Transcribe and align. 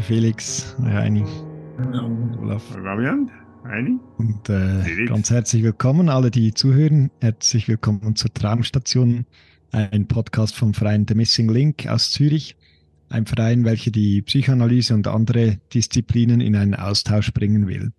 Hi 0.00 0.06
Felix, 0.06 0.74
hi 0.80 0.92
Heini, 0.92 1.24
Olaf. 2.40 2.62
Fabian, 2.62 3.30
Heini. 3.64 3.98
Und 4.16 4.48
äh, 4.48 5.04
ganz 5.04 5.28
herzlich 5.28 5.62
willkommen, 5.62 6.08
alle, 6.08 6.30
die 6.30 6.54
zuhören. 6.54 7.10
Herzlich 7.20 7.68
willkommen 7.68 8.16
zur 8.16 8.32
Traumstation, 8.32 9.26
ein 9.72 10.08
Podcast 10.08 10.56
vom 10.56 10.72
Verein 10.72 11.04
The 11.06 11.14
Missing 11.14 11.50
Link 11.50 11.86
aus 11.86 12.12
Zürich. 12.12 12.56
Ein 13.10 13.26
Verein, 13.26 13.66
welcher 13.66 13.90
die 13.90 14.22
Psychoanalyse 14.22 14.94
und 14.94 15.06
andere 15.06 15.58
Disziplinen 15.74 16.40
in 16.40 16.56
einen 16.56 16.76
Austausch 16.76 17.34
bringen 17.34 17.66
will. 17.66 17.92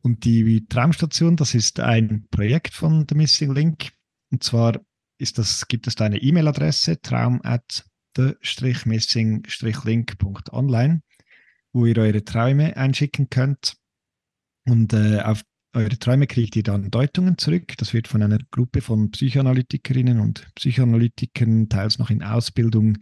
Und 0.00 0.24
die 0.24 0.66
Traumstation, 0.66 1.36
das 1.36 1.54
ist 1.54 1.78
ein 1.78 2.26
Projekt 2.30 2.72
von 2.72 3.04
The 3.06 3.14
Missing 3.14 3.52
Link. 3.52 3.90
Und 4.30 4.42
zwar 4.42 4.80
ist 5.18 5.36
das, 5.36 5.68
gibt 5.68 5.86
es 5.86 5.94
da 5.94 6.06
eine 6.06 6.22
E-Mail-Adresse, 6.22 7.02
traum 7.02 7.38
at 7.44 7.84
the-missing-link.online, 8.18 11.02
wo 11.72 11.86
ihr 11.86 11.98
eure 11.98 12.24
Träume 12.24 12.76
einschicken 12.76 13.30
könnt. 13.30 13.76
Und 14.66 14.92
äh, 14.92 15.20
auf 15.20 15.42
eure 15.74 15.98
Träume 15.98 16.26
kriegt 16.26 16.56
ihr 16.56 16.62
dann 16.62 16.90
Deutungen 16.90 17.38
zurück. 17.38 17.74
Das 17.78 17.94
wird 17.94 18.08
von 18.08 18.22
einer 18.22 18.38
Gruppe 18.50 18.80
von 18.80 19.10
Psychoanalytikerinnen 19.10 20.20
und 20.20 20.46
Psychoanalytikern, 20.56 21.68
teils 21.68 21.98
noch 21.98 22.10
in 22.10 22.22
Ausbildung, 22.22 22.98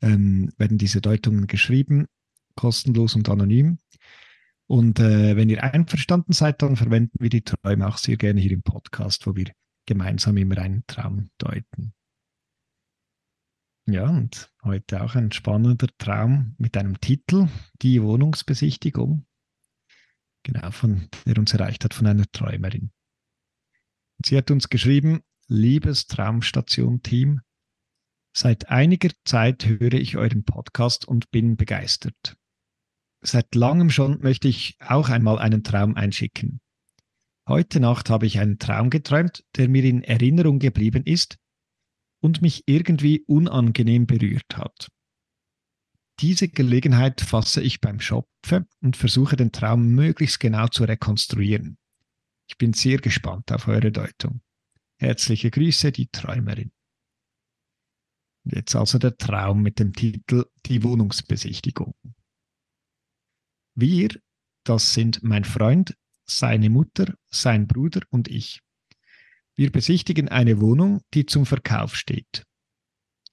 ähm, 0.00 0.50
werden 0.56 0.78
diese 0.78 1.00
Deutungen 1.00 1.46
geschrieben, 1.46 2.06
kostenlos 2.54 3.14
und 3.14 3.28
anonym. 3.28 3.78
Und 4.66 5.00
äh, 5.00 5.36
wenn 5.36 5.50
ihr 5.50 5.64
einverstanden 5.64 6.32
seid, 6.32 6.62
dann 6.62 6.76
verwenden 6.76 7.18
wir 7.18 7.28
die 7.28 7.42
Träume 7.42 7.88
auch 7.88 7.98
sehr 7.98 8.16
gerne 8.16 8.40
hier 8.40 8.52
im 8.52 8.62
Podcast, 8.62 9.26
wo 9.26 9.36
wir 9.36 9.52
gemeinsam 9.86 10.36
immer 10.36 10.58
einen 10.58 10.84
Traum 10.86 11.30
deuten. 11.38 11.94
Ja, 13.86 14.08
und 14.08 14.52
heute 14.62 15.02
auch 15.02 15.16
ein 15.16 15.32
spannender 15.32 15.88
Traum 15.98 16.54
mit 16.56 16.76
einem 16.76 17.00
Titel, 17.00 17.48
die 17.82 18.00
Wohnungsbesichtigung. 18.00 19.26
Genau, 20.44 20.70
von 20.70 21.08
der 21.26 21.38
uns 21.38 21.52
erreicht 21.52 21.84
hat 21.84 21.92
von 21.92 22.06
einer 22.06 22.26
Träumerin. 22.30 22.92
Und 24.18 24.26
sie 24.26 24.36
hat 24.36 24.52
uns 24.52 24.68
geschrieben, 24.68 25.22
liebes 25.48 26.06
Traumstation-Team, 26.06 27.40
seit 28.36 28.68
einiger 28.68 29.10
Zeit 29.24 29.66
höre 29.66 29.94
ich 29.94 30.16
euren 30.16 30.44
Podcast 30.44 31.06
und 31.06 31.32
bin 31.32 31.56
begeistert. 31.56 32.36
Seit 33.20 33.52
langem 33.56 33.90
schon 33.90 34.20
möchte 34.20 34.46
ich 34.46 34.76
auch 34.80 35.08
einmal 35.08 35.40
einen 35.40 35.64
Traum 35.64 35.96
einschicken. 35.96 36.60
Heute 37.48 37.80
Nacht 37.80 38.10
habe 38.10 38.26
ich 38.26 38.38
einen 38.38 38.60
Traum 38.60 38.90
geträumt, 38.90 39.44
der 39.56 39.68
mir 39.68 39.82
in 39.82 40.04
Erinnerung 40.04 40.60
geblieben 40.60 41.02
ist 41.04 41.41
und 42.22 42.40
mich 42.40 42.62
irgendwie 42.66 43.24
unangenehm 43.26 44.06
berührt 44.06 44.56
hat. 44.56 44.88
Diese 46.20 46.48
Gelegenheit 46.48 47.20
fasse 47.20 47.60
ich 47.62 47.80
beim 47.80 48.00
Schopfe 48.00 48.66
und 48.80 48.96
versuche 48.96 49.36
den 49.36 49.50
Traum 49.50 49.88
möglichst 49.88 50.38
genau 50.38 50.68
zu 50.68 50.84
rekonstruieren. 50.84 51.78
Ich 52.48 52.56
bin 52.58 52.72
sehr 52.72 52.98
gespannt 52.98 53.50
auf 53.50 53.66
eure 53.66 53.90
Deutung. 53.90 54.40
Herzliche 54.98 55.50
Grüße, 55.50 55.90
die 55.90 56.08
Träumerin. 56.08 56.70
Jetzt 58.44 58.76
also 58.76 58.98
der 58.98 59.16
Traum 59.16 59.62
mit 59.62 59.78
dem 59.78 59.92
Titel 59.92 60.46
Die 60.66 60.82
Wohnungsbesichtigung. 60.82 61.94
Wir, 63.74 64.10
das 64.64 64.94
sind 64.94 65.22
mein 65.22 65.44
Freund, 65.44 65.96
seine 66.24 66.70
Mutter, 66.70 67.14
sein 67.30 67.66
Bruder 67.66 68.02
und 68.10 68.28
ich. 68.28 68.60
Wir 69.54 69.70
besichtigen 69.70 70.28
eine 70.28 70.60
Wohnung, 70.60 71.02
die 71.12 71.26
zum 71.26 71.44
Verkauf 71.44 71.94
steht. 71.94 72.44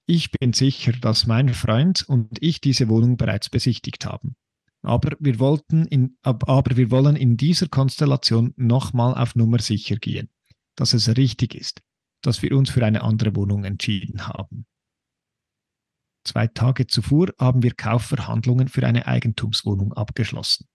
Ich 0.06 0.30
bin 0.32 0.52
sicher, 0.52 0.92
dass 0.92 1.26
mein 1.26 1.54
Freund 1.54 2.04
und 2.08 2.42
ich 2.42 2.60
diese 2.60 2.88
Wohnung 2.88 3.16
bereits 3.16 3.48
besichtigt 3.48 4.04
haben. 4.04 4.36
Aber 4.82 5.16
wir, 5.20 5.38
wollten 5.38 5.86
in, 5.86 6.16
aber 6.22 6.76
wir 6.76 6.90
wollen 6.90 7.16
in 7.16 7.36
dieser 7.36 7.68
Konstellation 7.68 8.52
nochmal 8.56 9.14
auf 9.14 9.34
Nummer 9.34 9.60
sicher 9.60 9.96
gehen, 9.96 10.28
dass 10.74 10.94
es 10.94 11.16
richtig 11.16 11.54
ist, 11.54 11.82
dass 12.22 12.42
wir 12.42 12.56
uns 12.56 12.70
für 12.70 12.84
eine 12.84 13.02
andere 13.02 13.36
Wohnung 13.36 13.64
entschieden 13.64 14.26
haben. 14.26 14.66
Zwei 16.24 16.48
Tage 16.48 16.86
zuvor 16.86 17.28
haben 17.38 17.62
wir 17.62 17.72
Kaufverhandlungen 17.72 18.68
für 18.68 18.86
eine 18.86 19.06
Eigentumswohnung 19.06 19.92
abgeschlossen. 19.92 20.66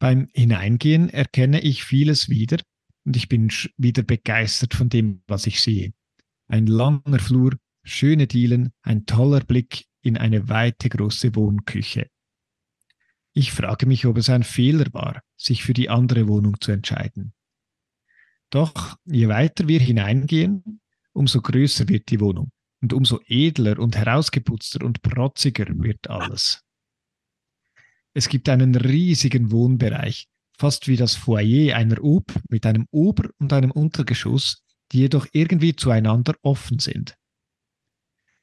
Beim 0.00 0.28
Hineingehen 0.32 1.08
erkenne 1.08 1.60
ich 1.60 1.84
vieles 1.84 2.28
wieder 2.28 2.58
und 3.04 3.16
ich 3.16 3.28
bin 3.28 3.50
wieder 3.76 4.02
begeistert 4.02 4.74
von 4.74 4.88
dem, 4.88 5.22
was 5.26 5.46
ich 5.46 5.60
sehe. 5.60 5.92
Ein 6.46 6.66
langer 6.66 7.18
Flur, 7.18 7.56
schöne 7.82 8.26
Dielen, 8.26 8.72
ein 8.82 9.06
toller 9.06 9.40
Blick 9.40 9.84
in 10.02 10.16
eine 10.16 10.48
weite 10.48 10.88
große 10.88 11.34
Wohnküche. 11.34 12.08
Ich 13.32 13.52
frage 13.52 13.86
mich, 13.86 14.06
ob 14.06 14.16
es 14.18 14.30
ein 14.30 14.42
Fehler 14.42 14.86
war, 14.92 15.22
sich 15.36 15.64
für 15.64 15.72
die 15.74 15.90
andere 15.90 16.28
Wohnung 16.28 16.60
zu 16.60 16.72
entscheiden. 16.72 17.34
Doch 18.50 18.96
je 19.04 19.28
weiter 19.28 19.66
wir 19.66 19.80
hineingehen, 19.80 20.80
umso 21.12 21.40
größer 21.40 21.88
wird 21.88 22.10
die 22.10 22.20
Wohnung 22.20 22.52
und 22.80 22.92
umso 22.92 23.20
edler 23.26 23.78
und 23.78 23.96
herausgeputzter 23.96 24.84
und 24.84 25.02
protziger 25.02 25.66
wird 25.68 26.08
alles. 26.08 26.62
Es 28.12 28.28
gibt 28.28 28.48
einen 28.48 28.76
riesigen 28.76 29.50
Wohnbereich, 29.50 30.28
fast 30.56 30.88
wie 30.88 30.96
das 30.96 31.14
Foyer 31.14 31.76
einer 31.76 32.02
Ob 32.02 32.32
mit 32.48 32.66
einem 32.66 32.86
Ober- 32.90 33.30
und 33.38 33.52
einem 33.52 33.70
Untergeschoss, 33.70 34.62
die 34.92 35.00
jedoch 35.00 35.26
irgendwie 35.32 35.74
zueinander 35.74 36.34
offen 36.42 36.78
sind. 36.78 37.16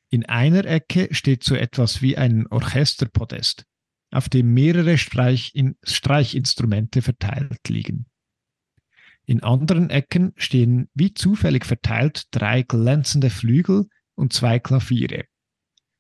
In 0.10 0.26
einer 0.26 0.66
Ecke 0.66 1.08
steht 1.12 1.44
so 1.44 1.56
etwas 1.56 2.02
wie 2.02 2.18
ein 2.18 2.46
Orchesterpodest, 2.48 3.66
auf 4.12 4.28
dem 4.28 4.54
mehrere 4.54 4.98
Streich 4.98 5.54
Streichinstrumente 5.84 7.02
verteilt 7.02 7.70
liegen. 7.70 8.08
In 9.26 9.44
anderen 9.44 9.90
Ecken 9.90 10.34
stehen 10.36 10.90
wie 10.94 11.14
zufällig 11.14 11.66
verteilt 11.66 12.26
drei 12.32 12.64
glänzende 12.64 13.30
Flügel 13.30 13.88
und 14.16 14.34
zwei 14.34 14.60
Klaviere. 14.60 15.26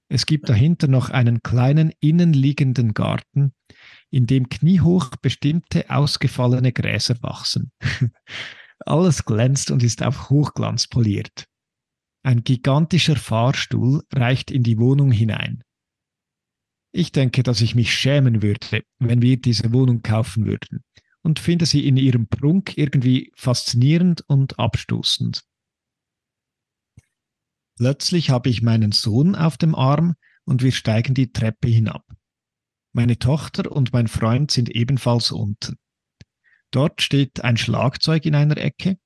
Es 0.09 0.25
gibt 0.25 0.49
dahinter 0.49 0.89
noch 0.89 1.09
einen 1.09 1.41
kleinen 1.41 1.93
innenliegenden 2.01 2.93
Garten, 2.93 3.53
in 4.11 4.27
dem 4.27 4.49
kniehoch 4.49 5.15
bestimmte 5.21 5.89
ausgefallene 5.89 6.71
Gräser 6.71 7.15
wachsen. 7.21 7.71
Alles 8.85 9.25
glänzt 9.25 9.71
und 9.71 9.83
ist 9.83 10.03
auf 10.03 10.29
Hochglanz 10.29 10.87
poliert. 10.87 11.45
Ein 12.23 12.43
gigantischer 12.43 13.15
Fahrstuhl 13.15 14.03
reicht 14.13 14.51
in 14.51 14.63
die 14.63 14.77
Wohnung 14.77 15.11
hinein. 15.11 15.63
Ich 16.93 17.11
denke, 17.11 17.41
dass 17.41 17.61
ich 17.61 17.73
mich 17.73 17.93
schämen 17.93 18.41
würde, 18.41 18.83
wenn 18.99 19.21
wir 19.21 19.39
diese 19.39 19.71
Wohnung 19.71 20.01
kaufen 20.01 20.45
würden 20.45 20.83
und 21.23 21.39
finde 21.39 21.65
sie 21.65 21.87
in 21.87 21.95
ihrem 21.95 22.27
Prunk 22.27 22.77
irgendwie 22.77 23.31
faszinierend 23.35 24.23
und 24.27 24.59
abstoßend. 24.59 25.41
Plötzlich 27.77 28.29
habe 28.29 28.49
ich 28.49 28.61
meinen 28.61 28.91
Sohn 28.91 29.35
auf 29.35 29.57
dem 29.57 29.73
Arm 29.73 30.15
und 30.43 30.61
wir 30.61 30.71
steigen 30.71 31.13
die 31.13 31.31
Treppe 31.31 31.69
hinab. 31.69 32.05
Meine 32.93 33.17
Tochter 33.17 33.71
und 33.71 33.93
mein 33.93 34.07
Freund 34.07 34.51
sind 34.51 34.69
ebenfalls 34.69 35.31
unten. 35.31 35.77
Dort 36.71 37.01
steht 37.01 37.43
ein 37.43 37.57
Schlagzeug 37.57 38.25
in 38.25 38.35
einer 38.35 38.57
Ecke, 38.57 38.97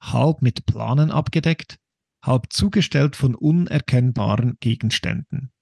halb 0.00 0.42
mit 0.42 0.66
Planen 0.66 1.10
abgedeckt, 1.10 1.78
halb 2.22 2.52
zugestellt 2.52 3.16
von 3.16 3.34
unerkennbaren 3.34 4.56
Gegenständen. 4.60 5.52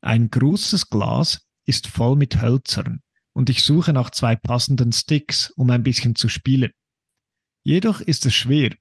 Ein 0.00 0.30
großes 0.30 0.90
Glas 0.90 1.46
ist 1.64 1.86
voll 1.86 2.16
mit 2.16 2.42
Hölzern 2.42 3.02
und 3.32 3.48
ich 3.48 3.62
suche 3.62 3.92
nach 3.92 4.10
zwei 4.10 4.34
passenden 4.34 4.92
Sticks, 4.92 5.50
um 5.50 5.70
ein 5.70 5.84
bisschen 5.84 6.16
zu 6.16 6.28
spielen. 6.28 6.72
Jedoch 7.62 8.00
ist 8.00 8.26
es 8.26 8.34
schwer. 8.34 8.74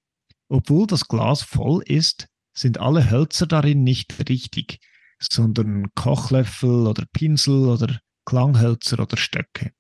Obwohl 0.48 0.88
das 0.88 1.08
Glas 1.08 1.44
voll 1.44 1.84
ist, 1.86 2.28
sind 2.54 2.80
alle 2.80 3.10
Hölzer 3.10 3.46
darin 3.48 3.84
nicht 3.84 4.28
richtig, 4.28 4.80
sondern 5.22 5.94
Kochlöffel 5.94 6.88
oder 6.88 7.06
Pinsel 7.14 7.68
oder 7.68 8.00
Klanghölzer 8.26 9.00
oder 9.00 9.18
Stöcke. 9.18 9.74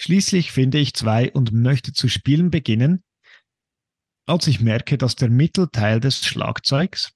Schließlich 0.00 0.52
finde 0.52 0.78
ich 0.78 0.94
zwei 0.94 1.32
und 1.32 1.52
möchte 1.52 1.92
zu 1.92 2.08
spielen 2.08 2.50
beginnen, 2.50 3.04
als 4.26 4.46
ich 4.46 4.60
merke, 4.60 4.98
dass 4.98 5.16
der 5.16 5.30
Mittelteil 5.30 6.00
des 6.00 6.24
Schlagzeugs, 6.24 7.12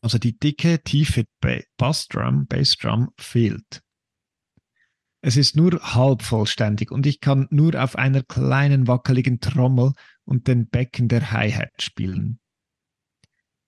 Also 0.00 0.18
die 0.18 0.38
dicke, 0.38 0.82
tiefe 0.82 1.24
Bassdrum, 1.76 2.46
Bassdrum 2.46 3.10
fehlt. 3.18 3.82
Es 5.20 5.36
ist 5.36 5.56
nur 5.56 5.94
halb 5.94 6.22
vollständig 6.22 6.90
und 6.90 7.06
ich 7.06 7.20
kann 7.20 7.46
nur 7.50 7.82
auf 7.82 7.96
einer 7.96 8.22
kleinen 8.22 8.86
wackeligen 8.86 9.40
Trommel 9.40 9.92
und 10.24 10.48
den 10.48 10.68
Becken 10.68 11.08
der 11.08 11.32
Hi-Hat 11.32 11.80
spielen. 11.80 12.40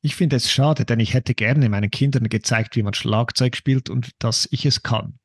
Ich 0.06 0.14
finde 0.14 0.36
es 0.36 0.48
schade, 0.48 0.84
denn 0.84 1.00
ich 1.00 1.14
hätte 1.14 1.34
gerne 1.34 1.68
meinen 1.68 1.90
Kindern 1.90 2.28
gezeigt, 2.28 2.76
wie 2.76 2.84
man 2.84 2.94
Schlagzeug 2.94 3.56
spielt 3.56 3.90
und 3.90 4.12
dass 4.20 4.46
ich 4.52 4.64
es 4.64 4.84
kann. 4.84 5.18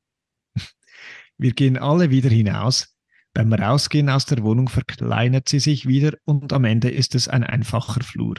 Wir 1.38 1.52
gehen 1.52 1.78
alle 1.78 2.10
wieder 2.10 2.32
hinaus. 2.32 2.98
Beim 3.32 3.54
Rausgehen 3.54 4.10
aus 4.10 4.26
der 4.26 4.42
Wohnung 4.42 4.70
verkleinert 4.70 5.48
sie 5.50 5.60
sich 5.60 5.88
wieder 5.88 6.18
und 6.26 6.52
am 6.52 6.66
Ende 6.66 6.90
ist 6.90 7.14
es 7.14 7.28
ein 7.28 7.44
einfacher 7.44 8.02
Flur. 8.02 8.38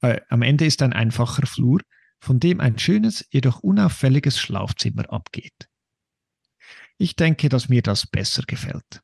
Äh, 0.00 0.22
am 0.28 0.42
Ende 0.42 0.66
ist 0.66 0.82
ein 0.82 0.92
einfacher 0.92 1.46
Flur, 1.46 1.82
von 2.18 2.40
dem 2.40 2.58
ein 2.58 2.76
schönes, 2.76 3.24
jedoch 3.30 3.60
unauffälliges 3.60 4.40
Schlafzimmer 4.40 5.08
abgeht. 5.12 5.68
Ich 6.98 7.14
denke, 7.14 7.48
dass 7.48 7.68
mir 7.68 7.82
das 7.82 8.08
besser 8.08 8.42
gefällt. 8.42 9.02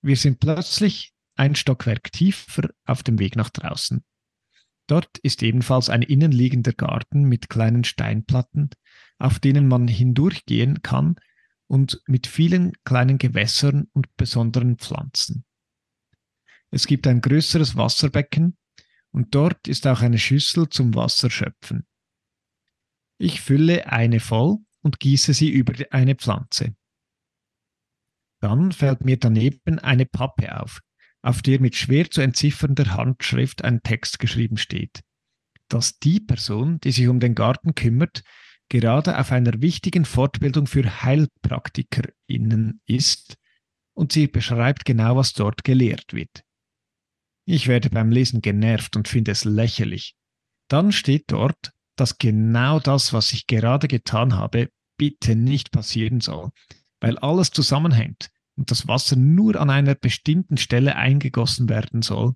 Wir 0.00 0.16
sind 0.16 0.40
plötzlich 0.40 1.12
ein 1.34 1.54
Stockwerk 1.54 2.10
tiefer 2.10 2.70
auf 2.86 3.02
dem 3.02 3.18
Weg 3.18 3.36
nach 3.36 3.50
draußen. 3.50 4.02
Dort 4.86 5.18
ist 5.18 5.42
ebenfalls 5.42 5.90
ein 5.90 6.02
innenliegender 6.02 6.72
Garten 6.72 7.24
mit 7.24 7.48
kleinen 7.48 7.84
Steinplatten, 7.84 8.70
auf 9.18 9.40
denen 9.40 9.66
man 9.66 9.88
hindurchgehen 9.88 10.82
kann 10.82 11.16
und 11.66 12.00
mit 12.06 12.26
vielen 12.26 12.72
kleinen 12.84 13.18
Gewässern 13.18 13.88
und 13.92 14.14
besonderen 14.16 14.78
Pflanzen. 14.78 15.44
Es 16.70 16.86
gibt 16.86 17.06
ein 17.06 17.20
größeres 17.20 17.76
Wasserbecken 17.76 18.56
und 19.10 19.34
dort 19.34 19.66
ist 19.66 19.86
auch 19.86 20.02
eine 20.02 20.18
Schüssel 20.18 20.68
zum 20.68 20.94
Wasserschöpfen. 20.94 21.86
Ich 23.18 23.40
fülle 23.40 23.90
eine 23.90 24.20
voll 24.20 24.58
und 24.82 25.00
gieße 25.00 25.32
sie 25.32 25.50
über 25.50 25.72
eine 25.90 26.14
Pflanze. 26.14 26.76
Dann 28.40 28.72
fällt 28.72 29.04
mir 29.04 29.18
daneben 29.18 29.78
eine 29.78 30.06
Pappe 30.06 30.60
auf, 30.60 30.80
auf 31.26 31.42
der 31.42 31.60
mit 31.60 31.74
schwer 31.74 32.08
zu 32.08 32.20
entziffernder 32.20 32.94
Handschrift 32.94 33.64
ein 33.64 33.82
Text 33.82 34.20
geschrieben 34.20 34.56
steht, 34.56 35.00
dass 35.68 35.98
die 35.98 36.20
Person, 36.20 36.78
die 36.78 36.92
sich 36.92 37.08
um 37.08 37.18
den 37.18 37.34
Garten 37.34 37.74
kümmert, 37.74 38.22
gerade 38.68 39.18
auf 39.18 39.32
einer 39.32 39.60
wichtigen 39.60 40.04
Fortbildung 40.04 40.68
für 40.68 41.02
HeilpraktikerInnen 41.02 42.80
ist 42.86 43.36
und 43.94 44.12
sie 44.12 44.28
beschreibt 44.28 44.84
genau, 44.84 45.16
was 45.16 45.32
dort 45.32 45.64
gelehrt 45.64 46.12
wird. 46.12 46.44
Ich 47.44 47.66
werde 47.66 47.90
beim 47.90 48.12
Lesen 48.12 48.40
genervt 48.40 48.94
und 48.94 49.08
finde 49.08 49.32
es 49.32 49.44
lächerlich. 49.44 50.14
Dann 50.68 50.92
steht 50.92 51.24
dort, 51.32 51.72
dass 51.96 52.18
genau 52.18 52.78
das, 52.78 53.12
was 53.12 53.32
ich 53.32 53.48
gerade 53.48 53.88
getan 53.88 54.34
habe, 54.34 54.68
bitte 54.96 55.34
nicht 55.34 55.72
passieren 55.72 56.20
soll, 56.20 56.50
weil 57.00 57.18
alles 57.18 57.50
zusammenhängt 57.50 58.30
und 58.56 58.70
das 58.70 58.88
Wasser 58.88 59.16
nur 59.16 59.56
an 59.56 59.70
einer 59.70 59.94
bestimmten 59.94 60.56
Stelle 60.56 60.96
eingegossen 60.96 61.68
werden 61.68 62.02
soll, 62.02 62.34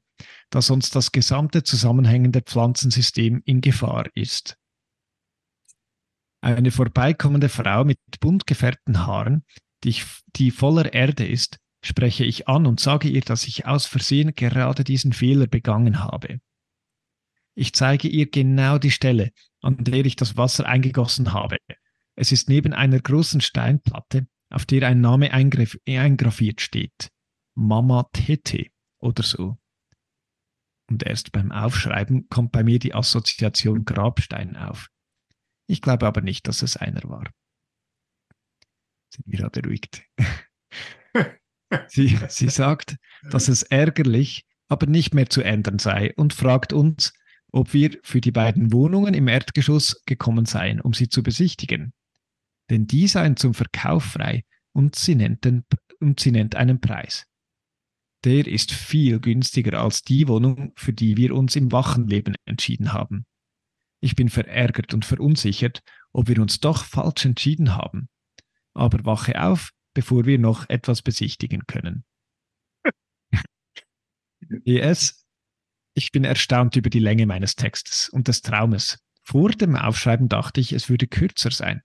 da 0.51 0.61
sonst 0.63 0.95
das 0.95 1.13
gesamte 1.13 1.63
zusammenhängende 1.63 2.43
Pflanzensystem 2.43 3.43
in 3.45 3.61
Gefahr 3.61 4.07
ist. 4.15 4.57
Eine 6.43 6.71
vorbeikommende 6.71 7.49
Frau 7.49 7.85
mit 7.85 7.99
bunt 8.21 8.47
gefärbten 8.47 9.07
Haaren, 9.07 9.45
die, 9.85 9.97
die 10.37 10.51
voller 10.51 10.93
Erde 10.93 11.27
ist, 11.27 11.59
spreche 11.83 12.25
ich 12.25 12.49
an 12.49 12.67
und 12.67 12.81
sage 12.81 13.09
ihr, 13.09 13.23
dass 13.23 13.47
ich 13.47 13.67
aus 13.67 13.87
Versehen 13.87 14.35
gerade 14.35 14.85
diesen 14.85 15.13
Fehler 15.13 15.47
begangen 15.47 16.03
habe. 16.03 16.41
Ich 17.55 17.73
zeige 17.73 18.09
ihr 18.09 18.31
genau 18.31 18.79
die 18.79 18.91
Stelle, 18.91 19.33
an 19.61 19.85
der 19.85 20.05
ich 20.05 20.17
das 20.17 20.37
Wasser 20.37 20.67
eingegossen 20.67 21.33
habe. 21.33 21.57
Es 22.15 22.33
ist 22.33 22.49
neben 22.49 22.73
einer 22.73 23.01
großen 23.01 23.41
Steinplatte, 23.41 24.27
auf 24.51 24.67
der 24.67 24.87
ein 24.89 25.01
Name 25.01 25.33
eingraviert 25.33 26.61
steht. 26.61 27.11
Mama 27.55 28.09
Tete 28.13 28.67
oder 28.99 29.23
so. 29.23 29.59
Und 30.91 31.05
erst 31.05 31.33
beim 31.33 31.53
Aufschreiben 31.53 32.29
kommt 32.29 32.51
bei 32.53 32.65
mir 32.65 32.81
die 32.81 32.95
Assoziation 32.95 33.85
Grabstein 33.85 34.57
auf. 34.57 34.89
Ich 35.69 35.81
glaube 35.81 36.07
aber 36.07 36.21
nicht, 36.21 36.49
dass 36.49 36.63
es 36.63 36.77
einer 36.77 37.03
war. 37.05 37.31
Sind 39.15 39.27
wir 39.27 39.49
beruhigt. 39.51 40.03
sie, 41.89 42.19
sie 42.29 42.49
sagt, 42.49 42.97
dass 43.23 43.49
es 43.49 43.63
ärgerlich, 43.63 44.47
aber 44.69 44.87
nicht 44.87 45.15
mehr 45.15 45.31
zu 45.31 45.43
ändern 45.43 45.79
sei 45.79 46.13
und 46.17 46.35
fragt 46.35 46.73
uns, 46.73 47.13
ob 47.53 47.73
wir 47.73 47.99
für 48.03 48.21
die 48.21 48.33
beiden 48.33 48.73
Wohnungen 48.73 49.15
im 49.15 49.29
Erdgeschoss 49.29 50.03
gekommen 50.07 50.47
seien, 50.47 50.81
um 50.81 50.93
sie 50.93 51.09
zu 51.09 51.23
besichtigen 51.23 51.93
denn 52.71 52.87
die 52.87 53.09
seien 53.09 53.37
zum 53.37 53.53
Verkauf 53.53 54.05
frei 54.05 54.45
und 54.73 54.95
sie 54.95 55.17
nennt, 55.17 55.45
den, 55.45 55.65
und 55.99 56.21
sie 56.21 56.31
nennt 56.31 56.55
einen 56.55 56.81
Preis. 56.81 57.27
Der 58.25 58.47
ist 58.47 58.73
viel 58.73 59.19
günstiger 59.19 59.81
als 59.81 60.03
die 60.03 60.29
Wohnung, 60.29 60.73
für 60.77 60.93
die 60.93 61.17
wir 61.17 61.35
uns 61.35 61.57
im 61.57 61.73
Wachenleben 61.73 62.37
entschieden 62.45 62.93
haben. 62.93 63.27
Ich 64.03 64.15
bin 64.15 64.29
verärgert 64.29 64.95
und 64.95 65.05
verunsichert, 65.05 65.83
ob 66.13 66.29
wir 66.29 66.41
uns 66.41 66.61
doch 66.61 66.85
falsch 66.85 67.25
entschieden 67.25 67.77
haben. 67.77 68.09
Aber 68.75 69.05
wache 69.05 69.43
auf, 69.43 69.71
bevor 69.95 70.25
wir 70.27 70.39
noch 70.39 70.69
etwas 70.69 71.03
besichtigen 71.03 71.67
können. 71.67 72.05
ES, 74.65 75.27
ich 75.95 76.13
bin 76.13 76.25
erstaunt 76.25 76.77
über 76.77 76.91
die 76.91 76.99
Länge 76.99 77.27
meines 77.27 77.57
Textes 77.57 78.09
und 78.09 78.29
des 78.29 78.43
Traumes. 78.43 78.99
Vor 79.23 79.51
dem 79.51 79.77
Aufschreiben 79.77 80.29
dachte 80.29 80.61
ich, 80.61 80.73
es 80.73 80.89
würde 80.89 81.07
kürzer 81.07 81.51
sein. 81.51 81.83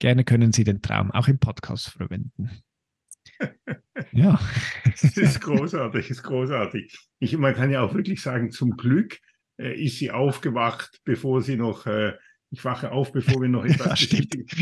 Gerne 0.00 0.24
können 0.24 0.50
Sie 0.50 0.64
den 0.64 0.80
Traum 0.80 1.10
auch 1.10 1.28
im 1.28 1.38
Podcast 1.38 1.90
verwenden. 1.90 2.50
ja. 4.12 4.40
das 4.84 5.16
ist 5.16 5.40
großartig, 5.42 6.08
ist 6.08 6.22
großartig. 6.22 6.98
Ich, 7.18 7.36
man 7.36 7.54
kann 7.54 7.70
ja 7.70 7.82
auch 7.82 7.94
wirklich 7.94 8.22
sagen, 8.22 8.50
zum 8.50 8.78
Glück 8.78 9.18
äh, 9.58 9.78
ist 9.78 9.98
sie 9.98 10.10
aufgewacht, 10.10 11.00
bevor 11.04 11.42
sie 11.42 11.56
noch, 11.56 11.86
äh, 11.86 12.14
ich 12.50 12.64
wache 12.64 12.92
auf, 12.92 13.12
bevor 13.12 13.42
wir 13.42 13.50
noch 13.50 13.64
etwas 13.66 14.08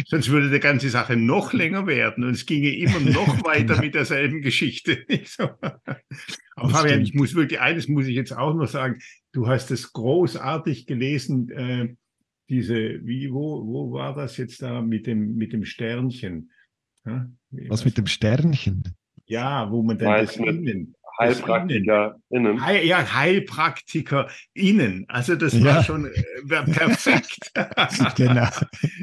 Sonst 0.09 0.29
würde 0.29 0.51
die 0.51 0.59
ganze 0.59 0.91
Sache 0.91 1.17
noch 1.17 1.53
länger 1.53 1.87
werden 1.87 2.25
und 2.25 2.33
es 2.33 2.45
ginge 2.45 2.75
immer 2.75 2.99
noch 2.99 3.45
weiter 3.45 3.75
genau. 3.75 3.81
mit 3.83 3.95
derselben 3.95 4.43
Geschichte. 4.43 5.07
Aber 6.57 6.71
Fabian, 6.71 7.01
ich 7.01 7.15
muss 7.15 7.37
wirklich, 7.37 7.61
eines 7.61 7.87
muss 7.87 8.09
ich 8.09 8.17
jetzt 8.17 8.37
auch 8.37 8.55
noch 8.55 8.67
sagen, 8.67 8.99
du 9.31 9.47
hast 9.47 9.71
es 9.71 9.93
großartig 9.93 10.87
gelesen, 10.87 11.49
äh, 11.51 11.95
diese, 12.49 13.05
wie, 13.05 13.33
wo, 13.33 13.67
wo 13.67 13.93
war 13.93 14.15
das 14.15 14.37
jetzt 14.37 14.63
da 14.63 14.81
mit 14.81 15.07
dem, 15.07 15.37
mit 15.37 15.53
dem 15.53 15.65
Sternchen? 15.65 16.51
Ja, 17.05 17.29
Was 17.69 17.85
mit 17.85 17.99
dem 17.99 18.07
Sternchen? 18.07 18.83
Ja, 19.27 19.71
wo 19.71 19.83
man 19.83 19.99
dann 19.99 20.25
das 20.25 20.37
Innen. 20.37 20.95
HeilpraktikerInnen. 21.19 22.65
Heil, 22.65 22.87
ja, 22.87 23.15
HeilpraktikerInnen. 23.15 25.05
Also 25.09 25.35
das 25.35 25.53
ja. 25.55 25.65
war 25.65 25.83
schon 25.83 26.07
äh, 26.07 26.63
perfekt. 26.73 27.53
genau. 28.17 28.49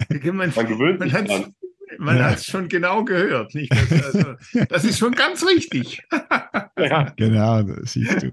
man, 0.34 0.54
man 0.56 0.68
gewöhnt 0.68 1.00
man 1.00 1.10
sich 1.10 1.28
dran. 1.28 1.54
Man 2.00 2.18
ja. 2.18 2.26
hat 2.26 2.38
es 2.38 2.46
schon 2.46 2.68
genau 2.68 3.04
gehört. 3.04 3.54
Nicht? 3.54 3.72
Das, 3.72 4.16
also, 4.16 4.36
das 4.70 4.86
ist 4.86 4.98
schon 4.98 5.14
ganz 5.14 5.46
richtig. 5.46 6.02
ja. 6.78 7.14
Genau, 7.16 7.64
siehst 7.84 8.24
du. 8.24 8.32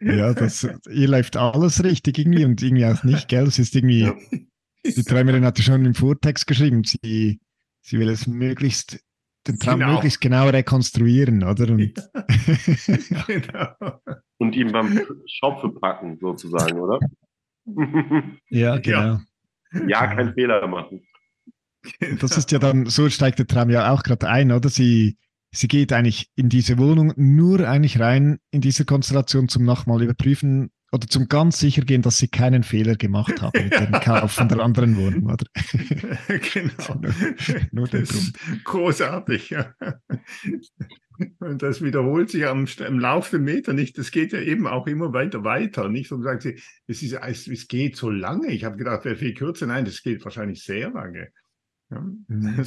Ja, 0.00 0.32
das, 0.32 0.66
ihr 0.90 1.08
läuft 1.08 1.36
alles 1.36 1.82
richtig 1.82 2.18
irgendwie 2.18 2.44
und 2.44 2.62
irgendwie 2.62 2.86
auch 2.86 3.02
nicht, 3.02 3.28
gell? 3.28 3.44
Es 3.44 3.58
ist 3.58 3.74
irgendwie, 3.74 4.02
ja. 4.02 4.14
die 4.84 5.02
Träumerin 5.02 5.44
hatte 5.44 5.62
schon 5.62 5.84
im 5.84 5.94
Vortext 5.94 6.46
geschrieben, 6.46 6.84
sie, 6.84 7.40
sie 7.80 7.98
will 7.98 8.08
es 8.08 8.26
möglichst, 8.26 9.04
den 9.46 9.58
Traum 9.58 9.80
genau. 9.80 9.94
möglichst 9.94 10.20
genau 10.20 10.48
rekonstruieren, 10.48 11.42
oder? 11.42 11.68
Und, 11.68 11.80
ja. 11.80 13.24
genau. 13.26 14.00
und 14.38 14.54
ihn 14.54 14.70
beim 14.70 15.00
Schopfe 15.26 15.70
packen, 15.70 16.16
sozusagen, 16.20 16.78
oder? 16.78 17.00
ja, 18.50 18.78
genau. 18.78 19.18
Ja, 19.88 20.06
keinen 20.06 20.32
Fehler 20.34 20.66
machen. 20.68 21.02
Das 22.20 22.36
ist 22.36 22.52
ja 22.52 22.58
dann, 22.58 22.86
so 22.86 23.08
steigt 23.08 23.38
der 23.38 23.46
Traum 23.46 23.70
ja 23.70 23.92
auch 23.92 24.02
gerade 24.02 24.28
ein, 24.28 24.52
oder? 24.52 24.68
Sie, 24.68 25.16
sie 25.50 25.68
geht 25.68 25.92
eigentlich 25.92 26.30
in 26.36 26.48
diese 26.48 26.78
Wohnung 26.78 27.12
nur 27.16 27.68
eigentlich 27.68 28.00
rein 28.00 28.38
in 28.50 28.60
diese 28.60 28.84
Konstellation 28.84 29.48
zum 29.48 29.64
nochmal 29.64 30.02
überprüfen 30.02 30.70
oder 30.90 31.06
zum 31.06 31.28
ganz 31.28 31.58
sicher 31.58 31.82
gehen, 31.82 32.02
dass 32.02 32.18
sie 32.18 32.28
keinen 32.28 32.62
Fehler 32.62 32.96
gemacht 32.96 33.42
haben 33.42 33.62
mit 33.62 33.74
dem 33.74 33.92
Kauf 34.00 34.32
von 34.32 34.48
der 34.48 34.60
anderen 34.60 34.96
Wohnung, 34.96 35.26
oder? 35.26 35.44
genau. 36.52 37.00
nur, 37.72 37.88
nur. 37.88 38.06
Großartig, 38.64 39.50
ja. 39.50 39.74
Und 41.40 41.62
das 41.62 41.82
wiederholt 41.82 42.30
sich 42.30 42.46
am, 42.46 42.66
am 42.86 42.98
laufenden 42.98 43.44
Meter 43.44 43.72
nicht. 43.72 43.98
Das 43.98 44.10
geht 44.10 44.32
ja 44.32 44.40
eben 44.40 44.66
auch 44.66 44.86
immer 44.86 45.12
weiter 45.12 45.44
weiter. 45.44 45.88
Nicht 45.88 46.08
so 46.08 46.22
sagt 46.22 46.42
sie, 46.42 46.60
es, 46.86 47.02
ist, 47.02 47.12
es, 47.12 47.48
es 47.48 47.68
geht 47.68 47.96
so 47.96 48.08
lange. 48.08 48.48
Ich 48.48 48.64
habe 48.64 48.76
gedacht, 48.76 49.04
wäre 49.04 49.16
viel 49.16 49.34
kürzer. 49.34 49.66
Nein, 49.66 49.84
das 49.84 50.02
geht 50.02 50.24
wahrscheinlich 50.24 50.62
sehr 50.62 50.90
lange. 50.90 51.28
Ja. 51.90 52.00
Mhm. 52.28 52.64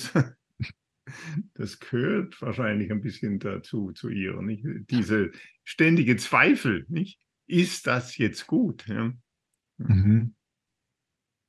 Das 1.53 1.79
gehört 1.79 2.41
wahrscheinlich 2.41 2.91
ein 2.91 3.01
bisschen 3.01 3.39
dazu, 3.39 3.91
zu 3.91 4.09
ihr. 4.09 4.41
Nicht? 4.41 4.63
Diese 4.89 5.31
ständige 5.63 6.15
Zweifel, 6.17 6.85
nicht? 6.89 7.19
Ist 7.47 7.87
das 7.87 8.17
jetzt 8.17 8.47
gut? 8.47 8.87
Ja? 8.87 9.11
Mhm. 9.77 10.35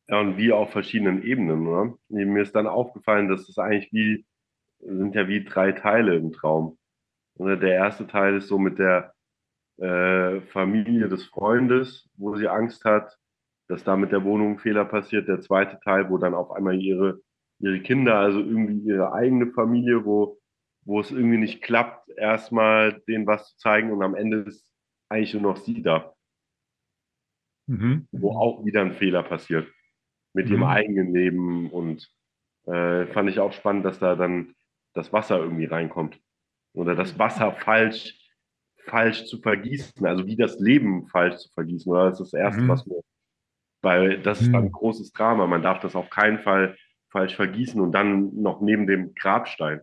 Ja, 0.08 0.20
und 0.20 0.36
wie 0.36 0.52
auf 0.52 0.72
verschiedenen 0.72 1.22
Ebenen, 1.22 1.66
oder? 1.66 1.94
Mir 2.08 2.42
ist 2.42 2.54
dann 2.54 2.66
aufgefallen, 2.66 3.28
dass 3.28 3.48
es 3.48 3.58
eigentlich 3.58 3.92
wie, 3.92 4.26
sind 4.80 5.14
ja 5.14 5.28
wie 5.28 5.44
drei 5.44 5.72
Teile 5.72 6.16
im 6.16 6.32
Traum. 6.32 6.78
Oder 7.34 7.56
der 7.56 7.74
erste 7.74 8.06
Teil 8.06 8.36
ist 8.36 8.48
so 8.48 8.58
mit 8.58 8.78
der 8.78 9.14
äh, 9.78 10.40
Familie 10.42 11.08
des 11.08 11.24
Freundes, 11.24 12.10
wo 12.16 12.36
sie 12.36 12.48
Angst 12.48 12.84
hat, 12.84 13.16
dass 13.68 13.84
da 13.84 13.96
mit 13.96 14.12
der 14.12 14.24
Wohnung 14.24 14.52
ein 14.52 14.58
Fehler 14.58 14.84
passiert. 14.84 15.28
Der 15.28 15.40
zweite 15.40 15.80
Teil, 15.80 16.10
wo 16.10 16.18
dann 16.18 16.34
auf 16.34 16.50
einmal 16.50 16.80
ihre, 16.80 17.20
ihre 17.62 17.80
Kinder, 17.80 18.18
also 18.18 18.40
irgendwie 18.40 18.88
ihre 18.88 19.12
eigene 19.12 19.52
Familie, 19.52 20.04
wo, 20.04 20.38
wo 20.84 21.00
es 21.00 21.10
irgendwie 21.10 21.38
nicht 21.38 21.62
klappt, 21.62 22.10
erstmal 22.10 23.00
denen 23.08 23.26
was 23.26 23.50
zu 23.50 23.56
zeigen 23.58 23.92
und 23.92 24.02
am 24.02 24.14
Ende 24.14 24.38
ist 24.38 24.70
eigentlich 25.08 25.34
nur 25.34 25.42
noch 25.42 25.56
sie 25.56 25.82
da. 25.82 26.12
Mhm. 27.66 28.08
Wo 28.10 28.36
auch 28.36 28.64
wieder 28.64 28.80
ein 28.80 28.94
Fehler 28.94 29.22
passiert 29.22 29.68
mit 30.34 30.46
mhm. 30.46 30.52
ihrem 30.52 30.64
eigenen 30.64 31.14
Leben 31.14 31.70
und 31.70 32.10
äh, 32.66 33.06
fand 33.06 33.30
ich 33.30 33.38
auch 33.38 33.52
spannend, 33.52 33.84
dass 33.84 33.98
da 33.98 34.16
dann 34.16 34.54
das 34.94 35.12
Wasser 35.12 35.38
irgendwie 35.38 35.66
reinkommt 35.66 36.18
oder 36.74 36.94
das 36.94 37.18
Wasser 37.18 37.52
falsch 37.52 38.18
falsch 38.86 39.26
zu 39.26 39.38
vergießen, 39.40 40.06
also 40.06 40.26
wie 40.26 40.36
das 40.36 40.58
Leben 40.58 41.06
falsch 41.08 41.36
zu 41.36 41.48
vergießen. 41.52 41.90
Oder 41.90 42.10
das 42.10 42.20
ist 42.20 42.32
das 42.32 42.40
Erste, 42.40 42.62
mhm. 42.62 42.68
was 42.68 42.86
mir, 42.86 43.00
weil 43.80 44.20
das 44.22 44.40
ist 44.40 44.52
dann 44.52 44.64
ein 44.64 44.68
mhm. 44.68 44.72
großes 44.72 45.12
Drama. 45.12 45.46
Man 45.46 45.62
darf 45.62 45.80
das 45.80 45.94
auf 45.94 46.10
keinen 46.10 46.40
Fall 46.40 46.76
falsch 47.12 47.36
vergießen 47.36 47.80
und 47.80 47.92
dann 47.92 48.34
noch 48.34 48.60
neben 48.60 48.86
dem 48.86 49.14
Grabstein. 49.14 49.80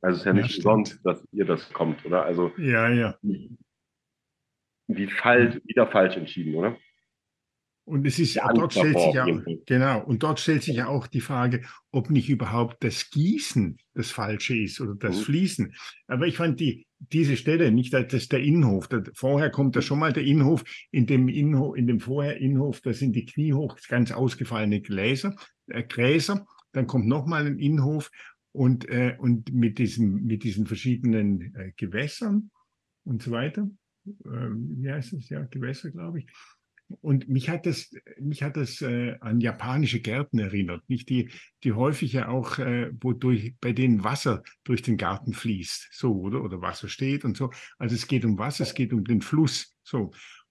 Also 0.00 0.14
es 0.14 0.20
ist 0.20 0.26
ja 0.26 0.32
nicht 0.32 0.50
ja, 0.50 0.56
umsonst, 0.56 1.00
dass 1.04 1.22
ihr 1.32 1.44
das 1.44 1.72
kommt, 1.72 2.04
oder? 2.04 2.24
Also 2.24 2.52
ja, 2.56 2.88
ja. 2.88 3.14
Wie, 3.22 5.06
falsch, 5.06 5.60
wieder 5.64 5.86
falsch 5.86 6.16
entschieden, 6.16 6.54
oder? 6.54 6.76
Und 7.84 8.06
es 8.06 8.18
ist, 8.18 8.38
dort 8.54 8.72
stellt 8.72 8.98
sich 8.98 9.14
ja, 9.14 9.26
genau, 9.66 10.04
und 10.04 10.22
dort 10.22 10.38
stellt 10.38 10.62
sich 10.62 10.76
ja 10.76 10.86
auch 10.86 11.08
die 11.08 11.20
Frage, 11.20 11.62
ob 11.90 12.08
nicht 12.08 12.28
überhaupt 12.28 12.84
das 12.84 13.10
Gießen 13.10 13.78
das 13.94 14.12
Falsche 14.12 14.56
ist 14.56 14.80
oder 14.80 14.94
das 14.94 15.16
mhm. 15.18 15.22
Fließen. 15.22 15.74
Aber 16.06 16.26
ich 16.26 16.36
fand 16.36 16.60
die, 16.60 16.86
diese 16.98 17.36
Stelle, 17.36 17.72
nicht 17.72 17.92
das 17.92 18.12
ist 18.12 18.30
der 18.30 18.40
Innenhof. 18.40 18.88
Vorher 19.14 19.50
kommt 19.50 19.74
da 19.74 19.82
schon 19.82 19.98
mal 19.98 20.12
der 20.12 20.22
Innenhof. 20.22 20.62
In 20.92 21.06
dem 21.06 21.28
Innenhof, 21.28 21.76
in 21.76 21.88
dem 21.88 21.98
vorher 21.98 22.36
Innenhof, 22.36 22.80
da 22.80 22.92
sind 22.92 23.16
die 23.16 23.24
kniehoch 23.24 23.76
ganz 23.88 24.12
ausgefallene 24.12 24.82
Gläser, 24.82 25.34
äh, 25.66 25.82
Gräser. 25.82 26.46
Dann 26.72 26.86
kommt 26.86 27.06
nochmal 27.06 27.46
ein 27.46 27.58
Innenhof 27.58 28.10
und, 28.52 28.88
äh, 28.88 29.16
und 29.18 29.52
mit, 29.52 29.78
diesem, 29.78 30.24
mit 30.24 30.44
diesen 30.44 30.66
verschiedenen 30.66 31.54
äh, 31.54 31.72
Gewässern 31.76 32.50
und 33.04 33.22
so 33.22 33.30
weiter. 33.30 33.70
Ähm, 34.24 34.76
wie 34.78 34.90
heißt 34.90 35.12
es? 35.12 35.28
Ja, 35.28 35.42
Gewässer, 35.44 35.90
glaube 35.90 36.20
ich. 36.20 36.26
Und 37.00 37.28
mich 37.28 37.48
hat 37.48 37.66
das, 37.66 37.90
mich 38.18 38.42
hat 38.42 38.56
das 38.56 38.82
äh, 38.82 39.16
an 39.20 39.40
japanische 39.40 40.00
Gärten 40.00 40.40
erinnert, 40.40 40.82
nicht 40.88 41.08
die, 41.08 41.30
die 41.62 41.72
häufig 41.72 42.12
ja 42.14 42.28
auch, 42.28 42.58
äh, 42.58 42.90
wodurch 43.00 43.54
bei 43.60 43.72
denen 43.72 44.02
Wasser 44.02 44.42
durch 44.64 44.82
den 44.82 44.96
Garten 44.96 45.32
fließt, 45.32 45.90
so 45.92 46.12
oder 46.12 46.42
oder 46.42 46.60
Wasser 46.60 46.88
steht 46.88 47.24
und 47.24 47.36
so. 47.36 47.50
Also 47.78 47.94
es 47.94 48.08
geht 48.08 48.24
um 48.24 48.38
Wasser, 48.38 48.64
es 48.64 48.74
geht 48.74 48.92
um 48.92 49.04
den 49.04 49.22
Fluss, 49.22 49.76
so. 49.84 50.10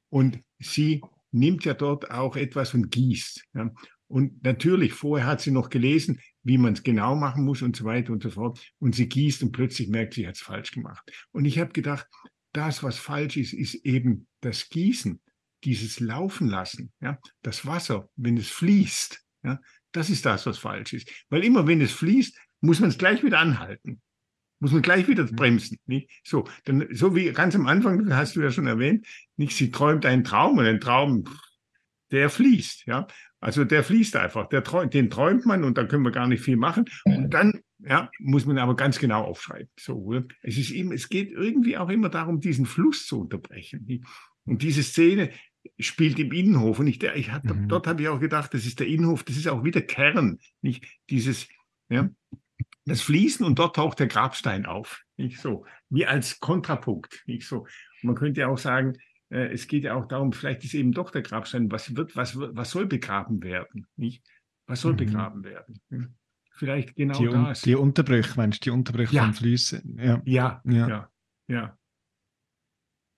Und 0.10 0.40
sie 0.60 1.02
nimmt 1.32 1.66
ja 1.66 1.74
dort 1.74 2.10
auch 2.10 2.36
etwas 2.38 2.74
und 2.74 2.90
gießt. 2.90 3.46
Ja. 3.54 3.72
Und 4.10 4.44
natürlich, 4.44 4.94
vorher 4.94 5.28
hat 5.28 5.40
sie 5.40 5.52
noch 5.52 5.70
gelesen, 5.70 6.20
wie 6.44 6.58
man 6.58 6.74
es 6.74 6.84
genau 6.84 7.16
machen 7.16 7.46
muss 7.46 7.62
und 7.62 7.76
so 7.76 7.86
weiter 7.86 8.12
und 8.12 8.24
so 8.24 8.32
fort. 8.32 8.60
Und 8.80 8.96
sie 8.96 9.08
gießt 9.08 9.44
und 9.44 9.52
plötzlich 9.52 9.88
merkt, 9.88 10.16
sie 10.16 10.28
hat 10.28 10.36
es 10.36 10.42
falsch 10.42 10.72
gemacht. 10.72 11.10
Und 11.32 11.46
ich 11.46 11.60
habe 11.60 11.72
gedacht, 11.72 12.08
das, 12.52 12.82
was 12.82 12.98
falsch 12.98 13.38
ist, 13.38 13.54
ist 13.54 13.76
eben 13.86 14.28
das 14.42 14.70
Gießen 14.70 15.22
dieses 15.64 16.00
Laufen 16.00 16.48
lassen, 16.48 16.92
ja, 17.02 17.20
das 17.44 17.66
Wasser, 17.66 18.10
wenn 18.16 18.38
es 18.38 18.50
fließt, 18.50 19.22
ja, 19.44 19.60
das 19.92 20.10
ist 20.10 20.26
das, 20.26 20.46
was 20.46 20.58
falsch 20.58 20.94
ist. 20.94 21.10
Weil 21.30 21.44
immer 21.44 21.68
wenn 21.68 21.82
es 21.82 21.92
fließt, 21.92 22.36
muss 22.62 22.80
man 22.80 22.90
es 22.90 22.98
gleich 22.98 23.24
wieder 23.24 23.40
anhalten. 23.40 24.02
Muss 24.60 24.72
man 24.72 24.82
gleich 24.82 25.08
wieder 25.08 25.24
mhm. 25.24 25.36
bremsen. 25.36 25.78
Nicht? 25.86 26.10
So, 26.24 26.48
dann, 26.66 26.88
so 26.92 27.16
wie 27.16 27.32
ganz 27.32 27.56
am 27.56 27.68
Anfang, 27.68 28.14
hast 28.14 28.36
du 28.36 28.42
ja 28.42 28.52
schon 28.52 28.68
erwähnt, 28.68 29.06
nicht, 29.38 29.56
sie 29.56 29.72
träumt 29.72 30.06
einen 30.06 30.24
Traum 30.24 30.58
und 30.58 30.66
ein 30.66 30.82
Traum, 30.82 31.26
der 32.12 32.30
fließt, 32.30 32.86
ja. 32.88 33.08
Also 33.40 33.64
der 33.64 33.84
fließt 33.84 34.16
einfach, 34.18 34.50
der 34.50 34.64
träumt, 34.64 34.94
den 34.94 35.10
träumt 35.10 35.46
man 35.46 35.64
und 35.64 35.78
da 35.78 35.86
können 35.86 36.04
wir 36.04 36.12
gar 36.12 36.28
nicht 36.28 36.44
viel 36.44 36.58
machen. 36.58 36.86
Und 37.06 37.34
dann 37.34 37.62
ja, 37.80 38.12
muss 38.20 38.46
man 38.46 38.58
aber 38.58 38.76
ganz 38.76 39.00
genau 39.00 39.24
aufschreiben. 39.24 39.70
So, 39.80 40.14
es 40.42 40.58
ist 40.58 40.72
eben, 40.72 40.92
es 40.92 41.08
geht 41.08 41.32
irgendwie 41.32 41.78
auch 41.78 41.90
immer 41.90 42.10
darum, 42.10 42.42
diesen 42.42 42.66
Fluss 42.66 43.06
zu 43.06 43.22
unterbrechen. 43.22 44.04
Und 44.44 44.62
diese 44.62 44.84
Szene, 44.84 45.30
spielt 45.78 46.20
im 46.20 46.32
Innenhof. 46.32 46.80
Und 46.80 46.88
ich, 46.88 47.02
ich 47.04 47.32
hatte, 47.32 47.54
mhm. 47.54 47.68
dort 47.68 47.88
habe 47.88 48.02
ich 48.02 48.08
auch 48.08 48.20
gedacht, 48.20 48.54
das 48.54 48.66
ist 48.66 48.80
der 48.80 48.88
Innenhof, 48.88 49.24
das 49.24 49.38
ist 49.38 49.48
auch 49.48 49.64
wieder 49.64 49.82
Kern, 49.82 50.40
nicht 50.62 50.86
dieses, 51.10 51.48
ja, 51.90 52.10
das 52.86 53.02
Fließen 53.02 53.46
und 53.46 53.60
dort 53.60 53.76
taucht 53.76 54.00
der 54.00 54.08
Grabstein 54.08 54.66
auf, 54.66 55.04
nicht 55.18 55.40
so, 55.40 55.66
wie 55.90 56.06
als 56.06 56.40
Kontrapunkt, 56.40 57.24
nicht 57.28 57.48
so. 57.48 57.60
Und 57.60 58.04
man 58.04 58.16
könnte 58.16 58.42
ja 58.42 58.48
auch 58.48 58.58
sagen, 58.58 58.98
äh, 59.30 59.54
es 59.54 59.68
geht 59.68 59.84
ja 59.84 59.96
auch 59.96 60.08
darum, 60.08 60.34
vielleicht 60.34 60.64
ist 60.64 60.74
eben 60.74 60.92
doch 60.92 61.12
der 61.12 61.22
Grabstein, 61.22 61.72
was 61.72 61.96
wird, 61.96 62.16
was, 62.16 62.38
was 62.38 62.72
soll 62.72 62.88
begraben 62.88 63.44
werden, 63.44 63.88
nicht? 63.96 64.24
Was 64.68 64.82
soll 64.82 64.94
mhm. 64.94 64.98
begraben 64.98 65.44
werden? 65.44 65.80
Hm? 65.90 66.16
Vielleicht 66.52 66.96
genau 66.96 67.18
die, 67.18 67.30
das. 67.30 67.62
Die 67.62 67.76
Unterbrüche, 67.76 68.34
meinst 68.36 68.66
du, 68.66 68.70
die 68.70 68.72
Unterbrüche 68.72 69.16
ja. 69.16 69.24
vom 69.24 69.34
Fließen? 69.34 69.98
Ja. 69.98 70.22
Ja, 70.26 70.62
ja, 70.66 70.88
ja. 70.88 71.10
ja. 71.48 71.76